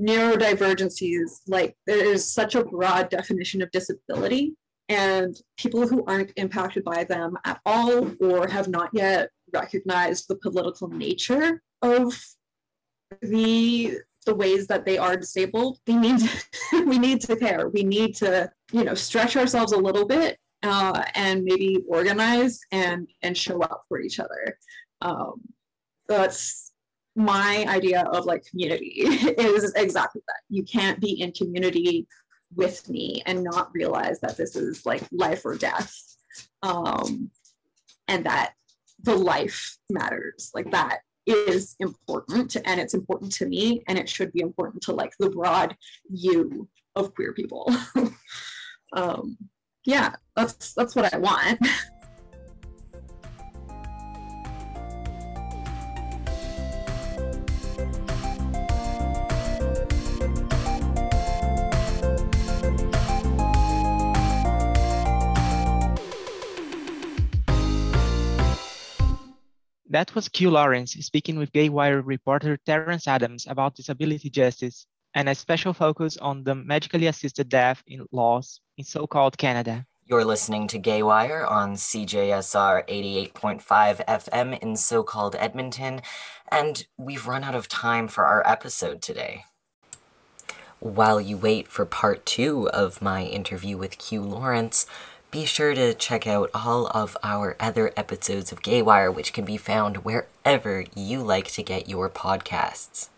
neurodivergencies. 0.00 1.40
Like 1.46 1.76
there 1.86 2.04
is 2.04 2.32
such 2.32 2.54
a 2.54 2.64
broad 2.64 3.08
definition 3.08 3.62
of 3.62 3.70
disability 3.70 4.54
and 4.88 5.36
people 5.56 5.86
who 5.86 6.04
aren't 6.06 6.32
impacted 6.36 6.84
by 6.84 7.04
them 7.04 7.36
at 7.44 7.60
all 7.66 8.12
or 8.20 8.46
have 8.48 8.68
not 8.68 8.90
yet 8.92 9.30
recognized 9.52 10.26
the 10.28 10.36
political 10.36 10.88
nature 10.88 11.62
of 11.82 12.14
the 13.22 13.98
the 14.26 14.34
ways 14.34 14.66
that 14.66 14.84
they 14.84 14.98
are 14.98 15.16
disabled 15.16 15.78
they 15.86 15.96
need 15.96 16.18
to, 16.18 16.84
we 16.84 16.98
need 16.98 17.20
to 17.22 17.36
care. 17.36 17.68
We 17.68 17.82
need 17.82 18.14
to 18.16 18.50
you 18.72 18.84
know 18.84 18.94
stretch 18.94 19.36
ourselves 19.36 19.72
a 19.72 19.78
little 19.78 20.06
bit 20.06 20.38
uh, 20.62 21.02
and 21.14 21.44
maybe 21.44 21.78
organize 21.88 22.60
and 22.72 23.08
and 23.22 23.36
show 23.36 23.60
up 23.60 23.84
for 23.88 24.00
each 24.00 24.20
other. 24.20 24.58
Um, 25.00 25.40
that's 26.08 26.72
my 27.14 27.64
idea 27.68 28.02
of 28.02 28.26
like 28.26 28.44
community 28.44 28.92
is 28.98 29.72
exactly 29.74 30.22
that. 30.26 30.40
You 30.50 30.64
can't 30.64 31.00
be 31.00 31.20
in 31.20 31.32
community 31.32 32.06
with 32.54 32.88
me 32.88 33.22
and 33.26 33.42
not 33.42 33.70
realize 33.72 34.20
that 34.20 34.36
this 34.36 34.54
is 34.54 34.84
like 34.84 35.02
life 35.10 35.44
or 35.44 35.56
death. 35.56 35.94
Um, 36.62 37.30
and 38.08 38.24
that 38.26 38.52
the 39.02 39.16
life 39.16 39.78
matters. 39.90 40.50
Like 40.54 40.70
that 40.70 41.00
is 41.26 41.76
important 41.80 42.56
and 42.64 42.80
it's 42.80 42.94
important 42.94 43.32
to 43.32 43.46
me 43.46 43.82
and 43.88 43.98
it 43.98 44.08
should 44.08 44.32
be 44.32 44.40
important 44.40 44.82
to 44.82 44.92
like 44.92 45.12
the 45.18 45.30
broad 45.30 45.76
you 46.08 46.68
of 46.94 47.14
queer 47.14 47.32
people. 47.32 47.70
Um, 48.92 49.36
yeah 49.86 50.12
that's 50.34 50.74
that's 50.74 50.94
what 50.94 51.12
i 51.14 51.16
want 51.16 51.58
That 69.88 70.12
was 70.16 70.28
Q 70.28 70.50
Lawrence 70.50 70.94
speaking 70.94 71.38
with 71.38 71.52
Gaywire 71.52 72.02
reporter 72.04 72.58
Terence 72.66 73.06
Adams 73.06 73.46
about 73.48 73.76
disability 73.76 74.28
justice 74.28 74.84
and 75.14 75.28
a 75.28 75.34
special 75.34 75.72
focus 75.72 76.16
on 76.16 76.42
the 76.42 76.56
medically 76.56 77.06
assisted 77.06 77.48
death 77.48 77.84
in 77.86 78.04
laws 78.10 78.60
in 78.78 78.84
so-called 78.84 79.38
Canada. 79.38 79.86
You're 80.04 80.24
listening 80.24 80.66
to 80.68 80.80
Gaywire 80.80 81.48
on 81.48 81.74
CJSR 81.74 82.88
88.5 83.32 84.04
FM 84.06 84.58
in 84.60 84.76
so-called 84.76 85.36
Edmonton, 85.38 86.02
and 86.50 86.84
we've 86.96 87.28
run 87.28 87.44
out 87.44 87.54
of 87.54 87.68
time 87.68 88.08
for 88.08 88.24
our 88.24 88.44
episode 88.44 89.00
today. 89.00 89.44
While 90.80 91.20
you 91.20 91.36
wait 91.36 91.68
for 91.68 91.86
part 91.86 92.26
two 92.26 92.68
of 92.70 93.00
my 93.00 93.22
interview 93.22 93.76
with 93.76 93.98
Q 93.98 94.22
Lawrence, 94.22 94.86
be 95.36 95.44
sure 95.44 95.74
to 95.74 95.92
check 95.92 96.26
out 96.26 96.48
all 96.54 96.86
of 96.94 97.14
our 97.22 97.56
other 97.60 97.92
episodes 97.94 98.52
of 98.52 98.62
Gaywire, 98.62 99.14
which 99.14 99.34
can 99.34 99.44
be 99.44 99.58
found 99.58 99.98
wherever 99.98 100.86
you 100.94 101.22
like 101.22 101.48
to 101.48 101.62
get 101.62 101.90
your 101.90 102.08
podcasts. 102.08 103.10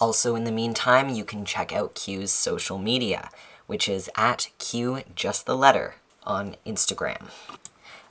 Also, 0.00 0.34
in 0.34 0.44
the 0.44 0.50
meantime, 0.50 1.10
you 1.10 1.24
can 1.24 1.44
check 1.44 1.74
out 1.74 1.94
Q's 1.94 2.32
social 2.32 2.78
media, 2.78 3.28
which 3.66 3.86
is 3.86 4.08
at 4.16 4.48
Q 4.56 5.02
just 5.14 5.44
the 5.44 5.54
letter 5.54 5.96
on 6.24 6.56
Instagram. 6.64 7.28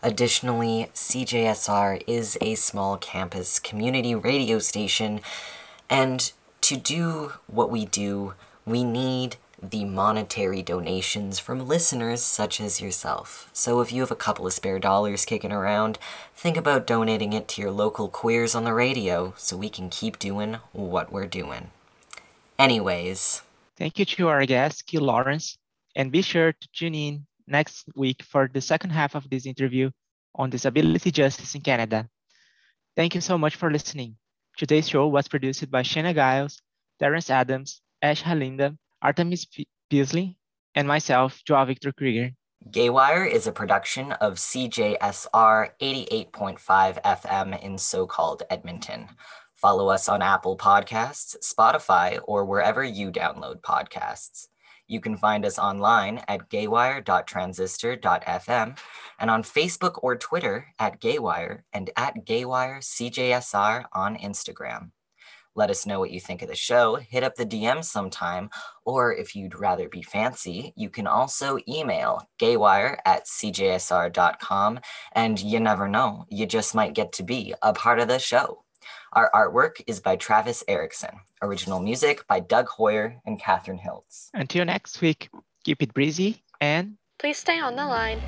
Additionally, 0.04 0.92
CJSR 0.94 2.04
is 2.06 2.38
a 2.42 2.54
small 2.54 2.96
campus 2.96 3.58
community 3.58 4.14
radio 4.14 4.60
station, 4.60 5.20
and 5.90 6.32
to 6.62 6.78
do 6.78 7.34
what 7.48 7.72
we 7.72 7.86
do, 7.86 8.36
we 8.68 8.84
need 8.84 9.38
the 9.72 9.86
monetary 9.86 10.62
donations 10.62 11.40
from 11.40 11.68
listeners 11.68 12.22
such 12.22 12.62
as 12.62 12.82
yourself. 12.82 13.50
So 13.54 13.82
if 13.82 13.92
you 13.92 14.02
have 14.02 14.12
a 14.12 14.16
couple 14.16 14.48
of 14.48 14.54
spare 14.54 14.80
dollars 14.80 15.26
kicking 15.26 15.52
around, 15.52 15.98
think 16.36 16.58
about 16.58 16.88
donating 16.88 17.34
it 17.34 17.48
to 17.50 17.62
your 17.62 17.72
local 17.72 18.08
queers 18.08 18.56
on 18.56 18.64
the 18.64 18.74
radio 18.74 19.34
so 19.38 19.58
we 19.58 19.70
can 19.70 19.90
keep 19.90 20.20
doing 20.20 20.58
what 20.74 21.12
we're 21.12 21.28
doing. 21.28 21.72
Anyways. 22.58 23.42
Thank 23.78 24.00
you 24.00 24.06
to 24.06 24.28
our 24.30 24.46
guest, 24.46 24.88
Q 24.88 25.02
Lawrence, 25.02 25.58
and 25.96 26.12
be 26.12 26.22
sure 26.22 26.54
to 26.54 26.68
tune 26.74 26.96
in 26.96 27.26
next 27.48 27.86
week 27.96 28.24
for 28.24 28.50
the 28.52 28.62
second 28.62 28.92
half 28.92 29.16
of 29.16 29.30
this 29.30 29.46
interview 29.46 29.92
on 30.36 30.50
disability 30.50 31.12
justice 31.12 31.56
in 31.56 31.62
Canada. 31.62 32.08
Thank 32.96 33.16
you 33.16 33.22
so 33.22 33.38
much 33.38 33.56
for 33.56 33.72
listening. 33.72 34.16
Today's 34.58 34.88
show 34.88 35.08
was 35.08 35.28
produced 35.28 35.70
by 35.70 35.84
Shana 35.84 36.16
Giles, 36.16 36.62
Terence 37.00 37.30
Adams, 37.30 37.82
Ash 38.02 38.24
Halinda, 38.24 38.78
Artemis 39.06 39.46
Beasley, 39.88 40.36
and 40.74 40.88
myself, 40.88 41.44
Joao 41.46 41.66
Victor 41.66 41.94
Krieger. 41.94 42.32
Gaywire 42.72 43.32
is 43.32 43.46
a 43.46 43.52
production 43.52 44.14
of 44.14 44.38
CJSR 44.38 45.70
88.5 45.80 47.04
FM 47.04 47.62
in 47.62 47.78
so 47.78 48.08
called 48.08 48.42
Edmonton. 48.50 49.10
Follow 49.54 49.90
us 49.90 50.10
on 50.10 50.24
Apple 50.24 50.58
Podcasts, 50.58 51.36
Spotify, 51.44 52.20
or 52.24 52.46
wherever 52.46 52.84
you 52.84 53.12
download 53.12 53.62
podcasts. 53.62 54.48
You 54.88 55.00
can 55.00 55.18
find 55.18 55.46
us 55.46 55.60
online 55.60 56.24
at 56.28 56.50
gaywire.transistor.fm 56.50 58.78
and 59.20 59.30
on 59.30 59.44
Facebook 59.44 60.00
or 60.02 60.16
Twitter 60.16 60.66
at 60.80 61.00
Gaywire 61.00 61.62
and 61.72 61.92
at 61.96 62.26
Gaywire 62.26 62.80
CJSR 62.80 63.86
on 63.94 64.18
Instagram. 64.18 64.90
Let 65.56 65.70
us 65.70 65.86
know 65.86 66.00
what 66.00 66.12
you 66.12 66.20
think 66.20 66.42
of 66.42 66.50
the 66.50 66.56
show. 66.56 66.96
Hit 66.96 67.24
up 67.24 67.36
the 67.36 67.46
DM 67.46 67.84
sometime. 67.84 68.50
Or 68.84 69.14
if 69.14 69.36
you'd 69.36 69.58
rather 69.58 69.88
be 69.88 70.02
fancy, 70.02 70.74
you 70.76 70.90
can 70.90 71.08
also 71.08 71.58
email 71.68 72.28
gaywire 72.40 72.98
at 73.06 73.26
cjsr.com. 73.26 74.80
And 75.14 75.40
you 75.40 75.60
never 75.60 75.88
know, 75.88 76.26
you 76.30 76.46
just 76.46 76.76
might 76.76 76.94
get 76.94 77.14
to 77.14 77.24
be 77.24 77.54
a 77.62 77.74
part 77.74 78.00
of 78.00 78.08
the 78.08 78.20
show. 78.20 78.64
Our 79.14 79.32
artwork 79.34 79.82
is 79.88 80.00
by 80.00 80.18
Travis 80.18 80.64
Erickson. 80.68 81.12
Original 81.42 81.80
music 81.80 82.28
by 82.28 82.42
Doug 82.42 82.68
Hoyer 82.68 83.16
and 83.26 83.40
Catherine 83.40 83.80
Hiltz. 83.80 84.30
Until 84.34 84.66
next 84.66 85.02
week, 85.02 85.30
keep 85.64 85.82
it 85.82 85.94
breezy 85.94 86.44
and 86.60 86.98
please 87.18 87.38
stay 87.38 87.60
on 87.60 87.76
the 87.76 87.86
line. 87.86 88.22